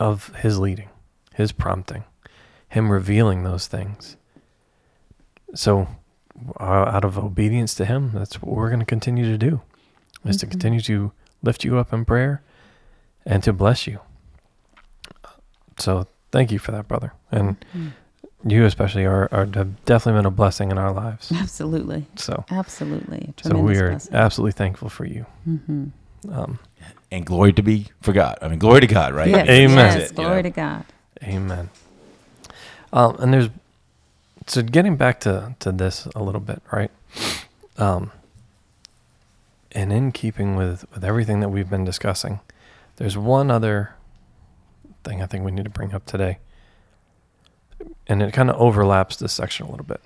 of 0.00 0.34
His 0.36 0.58
leading, 0.58 0.88
His 1.34 1.52
prompting, 1.52 2.04
Him 2.68 2.90
revealing 2.90 3.42
those 3.42 3.66
things. 3.66 4.16
So, 5.54 5.88
uh, 6.58 6.64
out 6.64 7.04
of 7.04 7.18
obedience 7.18 7.74
to 7.76 7.84
Him, 7.84 8.10
that's 8.12 8.42
what 8.42 8.56
we're 8.56 8.68
going 8.68 8.80
to 8.80 8.86
continue 8.86 9.24
to 9.30 9.38
do, 9.38 9.60
is 10.24 10.36
to 10.38 10.46
continue 10.46 10.80
to 10.82 11.12
lift 11.42 11.64
you 11.64 11.78
up 11.78 11.92
in 11.92 12.04
prayer 12.04 12.42
and 13.24 13.42
to 13.44 13.52
bless 13.52 13.86
you. 13.86 14.00
So, 15.78 16.06
thank 16.32 16.50
you 16.50 16.58
for 16.58 16.72
that, 16.72 16.88
brother. 16.88 17.12
And 17.30 17.64
you 18.46 18.64
especially 18.64 19.04
are, 19.06 19.28
are 19.32 19.46
have 19.54 19.84
definitely 19.84 20.18
been 20.20 20.26
a 20.26 20.30
blessing 20.30 20.70
in 20.70 20.78
our 20.78 20.92
lives. 20.92 21.32
Absolutely. 21.34 22.06
So, 22.16 22.44
Absolutely. 22.50 23.32
A 23.44 23.48
so 23.48 23.58
we 23.58 23.78
are 23.78 23.90
blessing. 23.90 24.14
absolutely 24.14 24.52
thankful 24.52 24.88
for 24.88 25.04
you. 25.04 25.26
Mhm. 25.48 25.90
Um, 26.30 26.58
And 27.10 27.24
glory 27.24 27.52
to 27.54 27.62
be 27.62 27.88
for 28.02 28.12
God. 28.12 28.38
I 28.42 28.48
mean, 28.48 28.58
glory 28.58 28.80
to 28.80 28.86
God, 28.86 29.14
right? 29.14 29.28
Yes, 29.28 29.48
Amen. 29.48 29.76
Yes, 29.76 29.94
That's 29.94 30.10
it, 30.10 30.18
you 30.18 30.24
glory 30.24 30.36
know. 30.36 30.42
to 30.42 30.50
God. 30.50 30.84
amen. 31.22 31.70
Um, 32.92 33.16
and 33.18 33.32
there's 33.32 33.48
so 34.46 34.62
getting 34.62 34.96
back 34.96 35.20
to 35.20 35.54
to 35.60 35.72
this 35.72 36.06
a 36.14 36.22
little 36.22 36.40
bit, 36.40 36.60
right? 36.70 36.90
Um, 37.78 38.10
and 39.72 39.92
in 39.92 40.12
keeping 40.12 40.54
with 40.56 40.84
with 40.92 41.02
everything 41.04 41.40
that 41.40 41.48
we've 41.48 41.68
been 41.70 41.84
discussing, 41.84 42.40
there's 42.96 43.16
one 43.16 43.50
other 43.50 43.94
thing 45.02 45.22
I 45.22 45.26
think 45.26 45.44
we 45.44 45.50
need 45.50 45.64
to 45.64 45.70
bring 45.70 45.92
up 45.94 46.06
today, 46.06 46.38
and 48.06 48.22
it 48.22 48.32
kind 48.32 48.50
of 48.50 48.56
overlaps 48.56 49.16
this 49.16 49.32
section 49.32 49.66
a 49.66 49.70
little 49.70 49.86
bit 49.86 50.00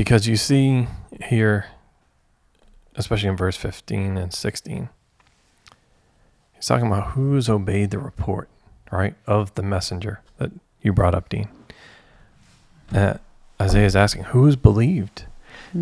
because 0.00 0.26
you 0.26 0.34
see 0.34 0.86
here, 1.24 1.66
especially 2.96 3.28
in 3.28 3.36
verse 3.36 3.54
15 3.56 4.16
and 4.16 4.32
16. 4.32 4.88
He's 6.54 6.66
talking 6.66 6.86
about 6.86 7.10
who's 7.10 7.50
obeyed 7.50 7.90
the 7.90 7.98
report, 7.98 8.48
right, 8.90 9.14
of 9.26 9.54
the 9.56 9.62
messenger 9.62 10.22
that 10.38 10.52
you 10.80 10.94
brought 10.94 11.14
up, 11.14 11.28
Dean. 11.28 11.48
Uh, 12.94 13.18
Isaiah 13.60 13.84
is 13.84 13.94
asking, 13.94 14.24
who's 14.24 14.56
believed? 14.56 15.26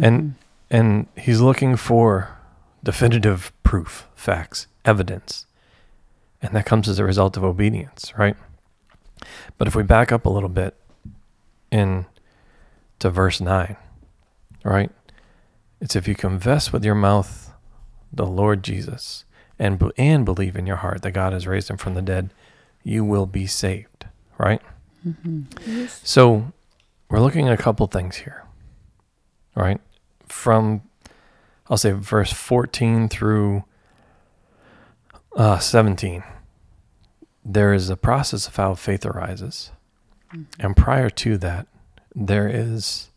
And 0.02 0.34
And 0.68 1.06
he's 1.16 1.40
looking 1.40 1.76
for 1.76 2.36
definitive 2.82 3.52
proof, 3.62 4.08
facts, 4.16 4.66
evidence. 4.84 5.46
And 6.42 6.54
that 6.54 6.66
comes 6.66 6.88
as 6.88 6.98
a 6.98 7.04
result 7.04 7.36
of 7.36 7.44
obedience, 7.44 8.12
right? 8.18 8.36
But 9.58 9.68
if 9.68 9.74
we 9.74 9.82
back 9.82 10.12
up 10.12 10.26
a 10.26 10.30
little 10.30 10.48
bit 10.48 10.74
in 11.70 12.06
to 12.98 13.10
verse 13.10 13.40
9, 13.40 13.76
right? 14.64 14.90
It's 15.80 15.96
if 15.96 16.08
you 16.08 16.14
confess 16.14 16.72
with 16.72 16.84
your 16.84 16.94
mouth 16.94 17.52
the 18.12 18.26
Lord 18.26 18.62
Jesus 18.62 19.24
and 19.58 19.80
and 19.96 20.24
believe 20.24 20.56
in 20.56 20.66
your 20.66 20.76
heart 20.76 21.02
that 21.02 21.12
God 21.12 21.32
has 21.32 21.46
raised 21.46 21.70
him 21.70 21.76
from 21.76 21.94
the 21.94 22.02
dead, 22.02 22.30
you 22.82 23.04
will 23.04 23.26
be 23.26 23.46
saved, 23.46 24.06
right? 24.38 24.62
So 26.04 26.52
we're 27.10 27.20
looking 27.20 27.48
at 27.48 27.54
a 27.58 27.62
couple 27.62 27.86
things 27.86 28.16
here, 28.16 28.44
right? 29.54 29.80
From, 30.26 30.82
I'll 31.68 31.76
say, 31.76 31.92
verse 31.92 32.32
14 32.32 33.08
through 33.08 33.64
uh, 35.36 35.58
17, 35.58 36.22
there 37.48 37.72
is 37.72 37.88
a 37.88 37.96
process 37.96 38.46
of 38.46 38.56
how 38.56 38.74
faith 38.74 39.06
arises. 39.06 39.72
And 40.60 40.76
prior 40.76 41.08
to 41.08 41.38
that, 41.38 41.66
there 42.14 42.46
is, 42.46 43.08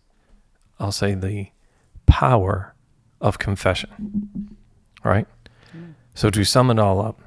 I'll 0.79 0.93
say, 0.93 1.13
the 1.13 1.49
power 2.05 2.73
of 3.19 3.39
confession, 3.39 4.55
right? 5.03 5.27
So 6.15 6.29
to 6.29 6.43
sum 6.45 6.71
it 6.71 6.79
all 6.79 7.01
up, 7.01 7.19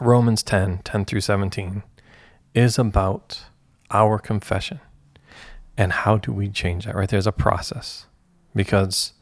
Romans 0.00 0.42
10 0.42 0.78
10 0.84 1.04
through 1.04 1.20
17 1.20 1.82
is 2.54 2.78
about 2.78 3.44
our 3.90 4.18
confession. 4.18 4.80
And 5.76 5.92
how 5.92 6.16
do 6.16 6.32
we 6.32 6.48
change 6.48 6.86
that, 6.86 6.96
right? 6.96 7.08
There's 7.08 7.26
a 7.26 7.32
process. 7.32 8.06
Because 8.54 9.12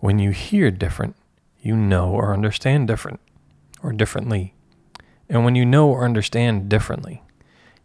when 0.00 0.18
you 0.18 0.30
hear 0.30 0.70
different, 0.70 1.16
you 1.60 1.76
know 1.76 2.10
or 2.10 2.32
understand 2.32 2.86
different 2.86 3.20
or 3.82 3.92
differently. 3.92 4.54
And 5.28 5.44
when 5.44 5.54
you 5.54 5.64
know 5.64 5.88
or 5.88 6.04
understand 6.04 6.68
differently, 6.68 7.22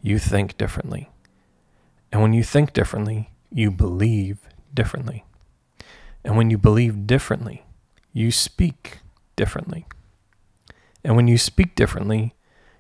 you 0.02 0.20
think 0.20 0.58
differently. 0.58 1.10
And 2.12 2.22
when 2.22 2.34
you 2.34 2.44
think 2.44 2.74
differently, 2.74 3.32
you 3.52 3.72
believe 3.72 4.40
differently. 4.74 5.24
And 6.24 6.38
when 6.38 6.50
you 6.50 6.58
believe 6.58 7.08
differently, 7.08 7.66
you 8.14 8.32
speak 8.32 9.00
differently. 9.36 9.86
And 11.04 11.16
when 11.16 11.28
you 11.28 11.38
speak 11.38 11.76
differently, 11.76 12.36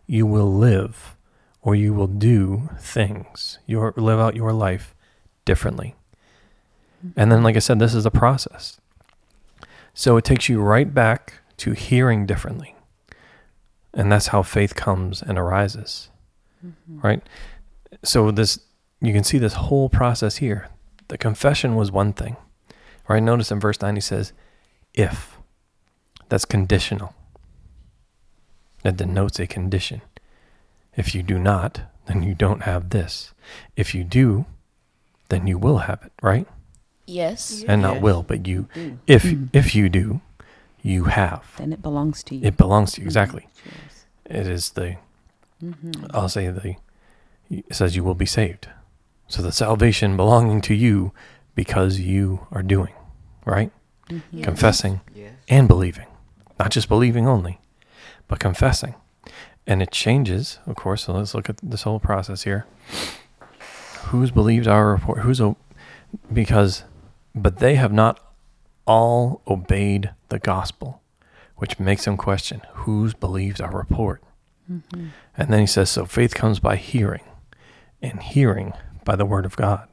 you 0.05 0.25
will 0.25 0.51
live 0.51 1.15
or 1.61 1.75
you 1.75 1.93
will 1.93 2.07
do 2.07 2.69
things. 2.79 3.59
You 3.65 3.93
live 3.95 4.19
out 4.19 4.35
your 4.35 4.53
life 4.53 4.95
differently. 5.45 5.95
And 7.15 7.31
then, 7.31 7.41
like 7.41 7.55
I 7.55 7.59
said, 7.59 7.79
this 7.79 7.95
is 7.95 8.05
a 8.05 8.11
process. 8.11 8.79
So 9.93 10.17
it 10.17 10.25
takes 10.25 10.49
you 10.49 10.61
right 10.61 10.93
back 10.93 11.41
to 11.57 11.71
hearing 11.71 12.25
differently. 12.25 12.75
And 13.93 14.11
that's 14.11 14.27
how 14.27 14.41
faith 14.43 14.75
comes 14.75 15.21
and 15.21 15.37
arises. 15.37 16.09
Mm-hmm. 16.65 16.99
Right? 17.01 17.23
So 18.03 18.31
this 18.31 18.59
you 19.01 19.13
can 19.13 19.23
see 19.23 19.37
this 19.37 19.53
whole 19.53 19.89
process 19.89 20.37
here. 20.37 20.69
The 21.07 21.17
confession 21.17 21.75
was 21.75 21.91
one 21.91 22.13
thing. 22.13 22.37
Right? 23.07 23.21
Notice 23.21 23.51
in 23.51 23.59
verse 23.59 23.81
9 23.81 23.95
he 23.95 24.01
says, 24.01 24.31
if. 24.93 25.37
That's 26.29 26.45
conditional. 26.45 27.13
That 28.83 28.97
denotes 28.97 29.39
a 29.39 29.47
condition. 29.47 30.01
If 30.95 31.13
you 31.13 31.23
do 31.23 31.37
not, 31.37 31.81
then 32.05 32.23
you 32.23 32.33
don't 32.33 32.63
have 32.63 32.89
this. 32.89 33.33
If 33.75 33.93
you 33.93 34.03
do, 34.03 34.45
then 35.29 35.47
you 35.47 35.57
will 35.57 35.79
have 35.79 36.03
it, 36.03 36.11
right? 36.21 36.47
Yes. 37.05 37.63
And 37.67 37.81
not 37.81 38.01
will, 38.01 38.23
but 38.23 38.47
you 38.47 38.67
mm. 38.75 38.97
if 39.07 39.23
mm. 39.23 39.49
if 39.53 39.75
you 39.75 39.89
do, 39.89 40.21
you 40.81 41.05
have. 41.05 41.43
Then 41.57 41.73
it 41.73 41.81
belongs 41.81 42.23
to 42.23 42.35
you. 42.35 42.45
It 42.47 42.57
belongs 42.57 42.93
to 42.93 43.01
you 43.01 43.03
mm-hmm. 43.03 43.09
exactly. 43.09 43.47
Cheers. 43.63 44.05
It 44.25 44.47
is 44.47 44.71
the 44.71 44.97
mm-hmm. 45.63 46.05
I'll 46.11 46.29
say 46.29 46.47
the 46.49 46.75
it 47.49 47.75
says 47.75 47.95
you 47.95 48.03
will 48.03 48.15
be 48.15 48.25
saved. 48.25 48.69
So 49.27 49.41
the 49.41 49.51
salvation 49.51 50.17
belonging 50.17 50.61
to 50.61 50.73
you 50.73 51.11
because 51.55 51.99
you 51.99 52.47
are 52.51 52.63
doing, 52.63 52.93
right? 53.45 53.71
Mm-hmm. 54.09 54.41
Confessing 54.41 55.01
Yes. 55.13 55.33
and 55.49 55.67
believing. 55.67 56.07
Not 56.59 56.71
just 56.71 56.87
believing 56.87 57.27
only, 57.27 57.59
but 58.27 58.39
confessing. 58.39 58.95
And 59.67 59.81
it 59.81 59.91
changes, 59.91 60.59
of 60.65 60.75
course. 60.75 61.05
So 61.05 61.13
let's 61.13 61.33
look 61.33 61.49
at 61.49 61.57
this 61.61 61.83
whole 61.83 61.99
process 61.99 62.43
here. 62.43 62.65
Who's 64.05 64.31
believed 64.31 64.67
our 64.67 64.91
report? 64.91 65.19
Who's 65.19 65.39
o- 65.39 65.57
because, 66.31 66.83
but 67.33 67.59
they 67.59 67.75
have 67.75 67.93
not 67.93 68.19
all 68.85 69.41
obeyed 69.47 70.11
the 70.29 70.39
gospel, 70.39 71.01
which 71.57 71.79
makes 71.79 72.05
them 72.05 72.17
question 72.17 72.61
whose 72.73 73.13
believed 73.13 73.61
our 73.61 73.75
report. 73.75 74.23
Mm-hmm. 74.71 75.07
And 75.37 75.53
then 75.53 75.59
he 75.59 75.67
says, 75.67 75.89
so 75.89 76.05
faith 76.05 76.33
comes 76.33 76.59
by 76.59 76.75
hearing, 76.75 77.23
and 78.01 78.21
hearing 78.21 78.73
by 79.05 79.15
the 79.15 79.25
word 79.25 79.45
of 79.45 79.55
God. 79.55 79.87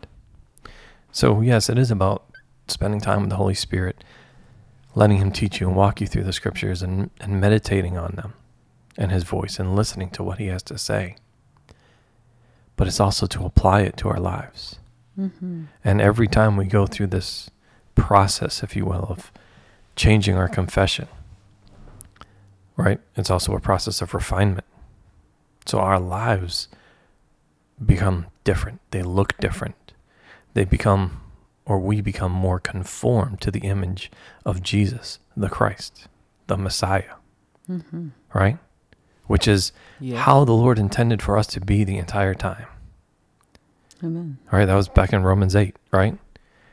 So 1.12 1.40
yes, 1.40 1.68
it 1.68 1.78
is 1.78 1.90
about 1.90 2.24
spending 2.68 3.00
time 3.00 3.22
with 3.22 3.30
the 3.30 3.36
Holy 3.36 3.54
Spirit, 3.54 4.04
letting 4.94 5.18
Him 5.18 5.32
teach 5.32 5.60
you 5.60 5.68
and 5.68 5.76
walk 5.76 6.00
you 6.00 6.06
through 6.06 6.24
the 6.24 6.32
scriptures 6.32 6.82
and, 6.82 7.10
and 7.20 7.40
meditating 7.40 7.96
on 7.96 8.14
them 8.16 8.34
and 8.96 9.10
His 9.10 9.24
voice 9.24 9.58
and 9.58 9.76
listening 9.76 10.10
to 10.10 10.22
what 10.22 10.38
He 10.38 10.46
has 10.46 10.62
to 10.64 10.78
say. 10.78 11.16
But 12.76 12.86
it's 12.86 13.00
also 13.00 13.26
to 13.26 13.44
apply 13.44 13.82
it 13.82 13.96
to 13.98 14.08
our 14.08 14.20
lives. 14.20 14.78
Mm-hmm. 15.18 15.64
And 15.82 16.00
every 16.00 16.28
time 16.28 16.56
we 16.56 16.66
go 16.66 16.86
through 16.86 17.08
this 17.08 17.50
process, 17.98 18.62
if 18.62 18.74
you 18.76 18.84
will, 18.86 19.06
of 19.10 19.30
changing 19.96 20.36
our 20.36 20.48
confession, 20.48 21.08
right? 22.76 23.00
It's 23.16 23.30
also 23.30 23.52
a 23.54 23.60
process 23.60 24.00
of 24.00 24.14
refinement. 24.14 24.64
So 25.66 25.78
our 25.78 26.00
lives 26.00 26.68
become 27.84 28.26
different, 28.44 28.80
they 28.90 29.02
look 29.02 29.36
different, 29.38 29.92
they 30.54 30.64
become 30.64 31.20
or 31.66 31.78
we 31.78 32.00
become 32.00 32.32
more 32.32 32.58
conformed 32.58 33.42
to 33.42 33.50
the 33.50 33.60
image 33.60 34.10
of 34.46 34.62
Jesus, 34.62 35.18
the 35.36 35.50
Christ, 35.50 36.08
the 36.46 36.56
Messiah. 36.56 37.16
Mm-hmm. 37.70 38.08
Right? 38.32 38.56
Which 39.26 39.46
is 39.46 39.72
Yes. 40.00 40.20
how 40.24 40.44
the 40.44 40.54
Lord 40.54 40.78
intended 40.78 41.20
for 41.20 41.36
us 41.36 41.46
to 41.48 41.60
be 41.60 41.84
the 41.84 41.98
entire 41.98 42.34
time. 42.34 42.64
Amen. 44.02 44.38
All 44.50 44.58
right, 44.58 44.64
that 44.64 44.74
was 44.74 44.88
back 44.88 45.12
in 45.12 45.22
Romans 45.22 45.54
8, 45.54 45.76
right? 45.90 46.16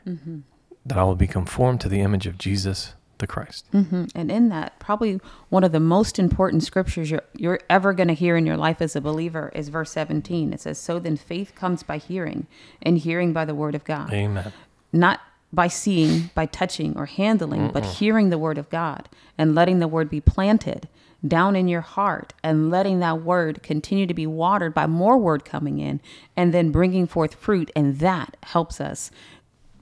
Mm-hmm. 0.06 0.38
That 0.86 0.98
I 0.98 1.04
will 1.04 1.16
be 1.16 1.26
conformed 1.26 1.80
to 1.82 1.88
the 1.88 2.00
image 2.00 2.26
of 2.26 2.38
Jesus, 2.38 2.94
the 3.18 3.26
Christ. 3.26 3.66
Mm-hmm. 3.72 4.04
And 4.14 4.30
in 4.30 4.48
that, 4.50 4.78
probably 4.78 5.20
one 5.48 5.64
of 5.64 5.72
the 5.72 5.80
most 5.80 6.18
important 6.18 6.62
scriptures 6.62 7.10
you're, 7.10 7.22
you're 7.34 7.60
ever 7.68 7.92
going 7.92 8.08
to 8.08 8.14
hear 8.14 8.36
in 8.36 8.46
your 8.46 8.56
life 8.56 8.80
as 8.80 8.94
a 8.94 9.00
believer 9.00 9.50
is 9.54 9.68
verse 9.68 9.90
17. 9.92 10.52
It 10.52 10.60
says, 10.60 10.78
So 10.78 10.98
then 10.98 11.16
faith 11.16 11.54
comes 11.54 11.82
by 11.82 11.98
hearing, 11.98 12.46
and 12.82 12.98
hearing 12.98 13.32
by 13.32 13.44
the 13.44 13.54
word 13.54 13.74
of 13.74 13.84
God. 13.84 14.12
Amen. 14.12 14.52
Not 14.92 15.20
by 15.52 15.68
seeing, 15.68 16.30
by 16.34 16.46
touching, 16.46 16.96
or 16.96 17.06
handling, 17.06 17.70
but 17.70 17.84
hearing 17.84 18.30
the 18.30 18.38
word 18.38 18.58
of 18.58 18.68
God 18.68 19.08
and 19.38 19.54
letting 19.54 19.78
the 19.78 19.88
word 19.88 20.10
be 20.10 20.20
planted 20.20 20.88
down 21.26 21.56
in 21.56 21.68
your 21.68 21.80
heart 21.80 22.34
and 22.42 22.70
letting 22.70 23.00
that 23.00 23.22
word 23.22 23.62
continue 23.62 24.06
to 24.06 24.14
be 24.14 24.26
watered 24.26 24.74
by 24.74 24.86
more 24.86 25.16
word 25.16 25.44
coming 25.44 25.78
in 25.78 26.00
and 26.36 26.52
then 26.52 26.70
bringing 26.70 27.06
forth 27.06 27.34
fruit. 27.34 27.70
And 27.74 27.98
that 28.00 28.36
helps 28.42 28.80
us 28.80 29.10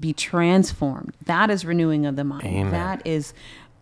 be 0.05 0.13
transformed. 0.13 1.15
That 1.25 1.49
is 1.49 1.65
renewing 1.65 2.05
of 2.05 2.15
the 2.15 2.25
mind. 2.25 2.45
Amen. 2.45 2.71
That 2.73 3.01
is 3.07 3.33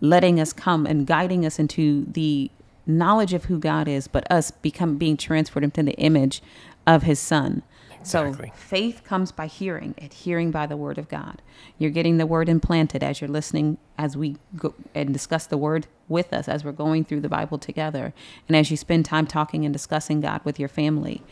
letting 0.01 0.39
us 0.39 0.53
come 0.53 0.87
and 0.87 1.05
guiding 1.05 1.45
us 1.45 1.59
into 1.59 2.05
the 2.05 2.49
knowledge 2.87 3.33
of 3.33 3.47
who 3.47 3.59
God 3.59 3.89
is, 3.89 4.07
but 4.07 4.31
us 4.31 4.53
become 4.53 4.99
being 4.99 5.17
transferred 5.17 5.65
into 5.65 5.83
the 5.83 5.95
image 5.95 6.41
of 6.87 7.03
his 7.03 7.19
son. 7.19 7.63
Exactly. 7.99 8.51
So 8.51 8.55
faith 8.55 9.03
comes 9.03 9.33
by 9.33 9.49
hearing, 9.49 9.97
and 9.99 10.13
hearing 10.13 10.53
by 10.53 10.67
the 10.67 10.77
word 10.77 10.97
of 10.97 11.09
God. 11.09 11.43
You're 11.77 11.91
getting 11.91 12.19
the 12.19 12.27
word 12.27 12.49
implanted 12.49 13.03
as 13.03 13.21
you're 13.21 13.29
listening, 13.29 13.79
as 13.99 14.17
we 14.17 14.37
go 14.55 14.75
and 14.95 15.13
discuss 15.13 15.47
the 15.47 15.59
word 15.59 15.89
with 16.09 16.33
us, 16.33 16.49
as 16.49 16.65
we're 16.65 16.71
going 16.71 17.05
through 17.05 17.23
the 17.23 17.29
Bible 17.29 17.59
together, 17.59 18.15
and 18.47 18.57
as 18.57 18.71
you 18.71 18.77
spend 18.77 19.07
time 19.07 19.27
talking 19.27 19.65
and 19.65 19.73
discussing 19.73 20.21
God 20.21 20.41
with 20.45 20.61
your 20.61 20.69
family. 20.69 21.23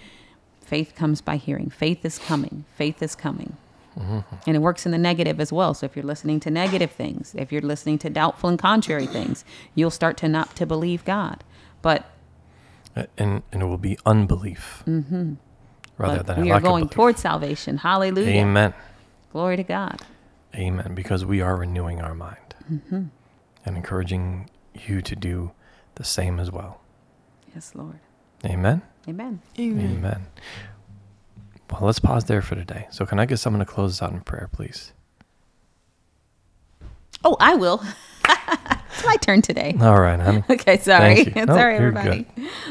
Faith 0.61 0.96
comes 0.96 1.20
by 1.20 1.37
hearing. 1.37 1.70
Faith 1.70 2.05
is 2.05 2.18
coming. 2.18 2.64
Faith 2.76 3.00
is 3.00 3.14
coming. 3.14 3.57
And 3.96 4.57
it 4.57 4.61
works 4.61 4.87
in 4.87 4.92
the 4.92 4.98
negative 4.98 5.40
as 5.40 5.53
well. 5.53 5.74
So 5.74 5.85
if 5.87 5.96
you're 5.96 6.05
listening 6.05 6.40
to 6.40 6.50
negative 6.50 6.90
things, 6.90 7.35
if 7.37 7.53
you're 7.53 7.61
listening 7.62 7.98
to 7.98 8.11
doubtful 8.11 8.48
and 8.48 8.59
contrary 8.59 9.07
things, 9.07 9.44
you'll 9.74 9.90
start 9.90 10.16
to 10.18 10.29
not 10.29 10.55
to 10.57 10.66
believe 10.66 11.05
God. 11.05 11.44
But 11.83 12.11
And, 12.94 13.42
and 13.53 13.62
it 13.62 13.66
will 13.66 13.79
be 13.79 13.98
unbelief 14.07 14.83
rather 14.87 16.18
but 16.18 16.26
than 16.26 16.40
we 16.42 16.50
are 16.50 16.61
going 16.61 16.88
towards 16.88 17.20
salvation. 17.20 17.79
Hallelujah. 17.79 18.40
Amen. 18.42 18.74
Glory 19.33 19.57
to 19.57 19.62
God. 19.62 20.00
Amen. 20.55 20.94
Because 20.94 21.24
we 21.24 21.40
are 21.40 21.57
renewing 21.57 22.00
our 22.00 22.14
mind 22.14 22.37
Mm-hmm. 22.70 23.03
and 23.66 23.76
encouraging 23.76 24.48
you 24.74 25.03
to 25.03 25.16
do 25.16 25.50
the 25.96 26.05
same 26.05 26.38
as 26.38 26.53
well. 26.53 26.81
Yes, 27.53 27.74
Lord. 27.74 27.98
Amen. 28.44 28.83
Amen. 29.09 29.40
Amen. 29.59 30.26
Well, 31.70 31.83
let's 31.83 32.00
pause 32.00 32.24
there 32.24 32.42
for 32.42 32.54
today. 32.56 32.87
So, 32.90 33.06
can 33.06 33.18
I 33.18 33.26
get 33.26 33.38
someone 33.38 33.61
to 33.61 33.66
close 33.66 33.92
us 34.00 34.02
out 34.02 34.12
in 34.12 34.20
prayer, 34.20 34.48
please? 34.52 34.92
Oh, 37.24 37.37
I 37.38 37.54
will. 37.54 37.83
it's 38.28 39.04
my 39.04 39.16
turn 39.16 39.42
today. 39.42 39.76
All 39.80 40.00
right, 40.00 40.18
honey. 40.18 40.42
Okay, 40.50 40.78
sorry. 40.78 41.24
Sorry, 41.46 41.76
everybody. 41.76 42.26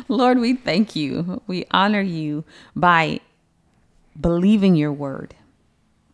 Lord, 0.08 0.40
we 0.40 0.56
thank 0.56 0.96
you. 0.96 1.42
We 1.48 1.66
honor 1.72 2.02
you 2.02 2.44
by 2.76 3.20
believing 4.20 4.76
your 4.76 4.92
word. 4.92 5.36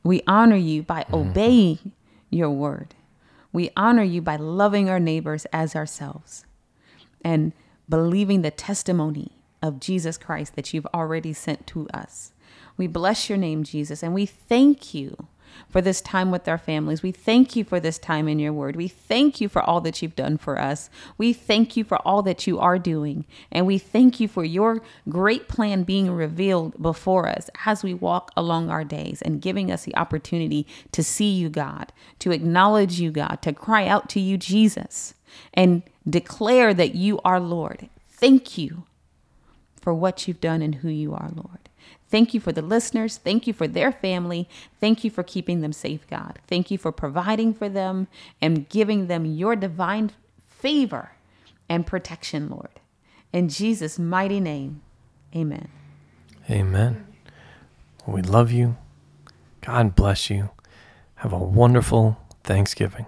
We 0.03 0.21
honor 0.27 0.55
you 0.57 0.83
by 0.83 1.03
Mm-hmm. 1.03 1.15
obeying 1.15 1.91
your 2.29 2.49
word. 2.49 2.93
We 3.53 3.69
honor 3.77 4.03
you 4.03 4.21
by 4.21 4.35
loving 4.35 4.89
our 4.89 4.99
neighbors 4.99 5.45
as 5.53 5.75
ourselves 5.75 6.45
and 7.23 7.53
believing 7.87 8.41
the 8.41 8.51
testimony 8.51 9.31
of 9.61 9.79
Jesus 9.79 10.17
Christ 10.17 10.55
that 10.55 10.73
you've 10.73 10.87
already 10.93 11.31
sent 11.31 11.65
to 11.67 11.87
us. 11.93 12.33
We 12.77 12.87
bless 12.87 13.29
your 13.29 13.37
name, 13.37 13.63
Jesus, 13.63 14.03
and 14.03 14.13
we 14.13 14.25
thank 14.25 14.93
you 14.93 15.27
for 15.69 15.81
this 15.81 16.01
time 16.01 16.31
with 16.31 16.47
our 16.47 16.57
families. 16.57 17.03
We 17.03 17.11
thank 17.11 17.55
you 17.55 17.63
for 17.63 17.79
this 17.79 17.97
time 17.97 18.27
in 18.27 18.39
your 18.39 18.53
word. 18.53 18.75
We 18.75 18.87
thank 18.87 19.39
you 19.41 19.49
for 19.49 19.61
all 19.61 19.81
that 19.81 20.01
you've 20.01 20.15
done 20.15 20.37
for 20.37 20.59
us. 20.59 20.89
We 21.17 21.33
thank 21.33 21.77
you 21.77 21.83
for 21.83 21.97
all 22.07 22.21
that 22.23 22.47
you 22.47 22.59
are 22.59 22.79
doing. 22.79 23.25
And 23.51 23.65
we 23.65 23.77
thank 23.77 24.19
you 24.19 24.27
for 24.27 24.43
your 24.43 24.81
great 25.09 25.47
plan 25.47 25.83
being 25.83 26.11
revealed 26.11 26.81
before 26.81 27.27
us 27.27 27.49
as 27.65 27.83
we 27.83 27.93
walk 27.93 28.31
along 28.35 28.69
our 28.69 28.83
days 28.83 29.21
and 29.21 29.41
giving 29.41 29.71
us 29.71 29.83
the 29.83 29.95
opportunity 29.95 30.65
to 30.91 31.03
see 31.03 31.31
you, 31.31 31.49
God, 31.49 31.91
to 32.19 32.31
acknowledge 32.31 32.99
you, 32.99 33.11
God, 33.11 33.39
to 33.41 33.53
cry 33.53 33.87
out 33.87 34.09
to 34.09 34.19
you, 34.19 34.37
Jesus, 34.37 35.13
and 35.53 35.83
declare 36.09 36.73
that 36.73 36.95
you 36.95 37.19
are 37.25 37.39
Lord. 37.39 37.89
Thank 38.09 38.57
you 38.57 38.83
for 39.81 39.93
what 39.93 40.27
you've 40.27 40.41
done 40.41 40.61
and 40.61 40.75
who 40.75 40.89
you 40.89 41.13
are, 41.13 41.31
Lord. 41.35 41.64
Thank 42.15 42.33
you 42.33 42.39
for 42.39 42.53
the 42.53 42.61
listeners. 42.61 43.17
Thank 43.17 43.45
you 43.45 43.51
for 43.51 43.67
their 43.67 43.91
family. 43.91 44.47
Thank 44.79 45.03
you 45.03 45.11
for 45.11 45.21
keeping 45.21 45.59
them 45.59 45.73
safe, 45.73 46.07
God. 46.09 46.39
Thank 46.47 46.71
you 46.71 46.77
for 46.77 46.93
providing 46.93 47.53
for 47.53 47.67
them 47.67 48.07
and 48.41 48.69
giving 48.69 49.07
them 49.07 49.25
your 49.25 49.57
divine 49.57 50.13
favor 50.47 51.11
and 51.67 51.85
protection, 51.85 52.47
Lord. 52.47 52.79
In 53.33 53.49
Jesus' 53.49 53.99
mighty 53.99 54.39
name, 54.39 54.81
amen. 55.35 55.67
Amen. 56.49 57.05
We 58.07 58.21
love 58.21 58.49
you. 58.49 58.77
God 59.59 59.93
bless 59.93 60.29
you. 60.29 60.51
Have 61.15 61.33
a 61.33 61.37
wonderful 61.37 62.17
Thanksgiving. 62.45 63.07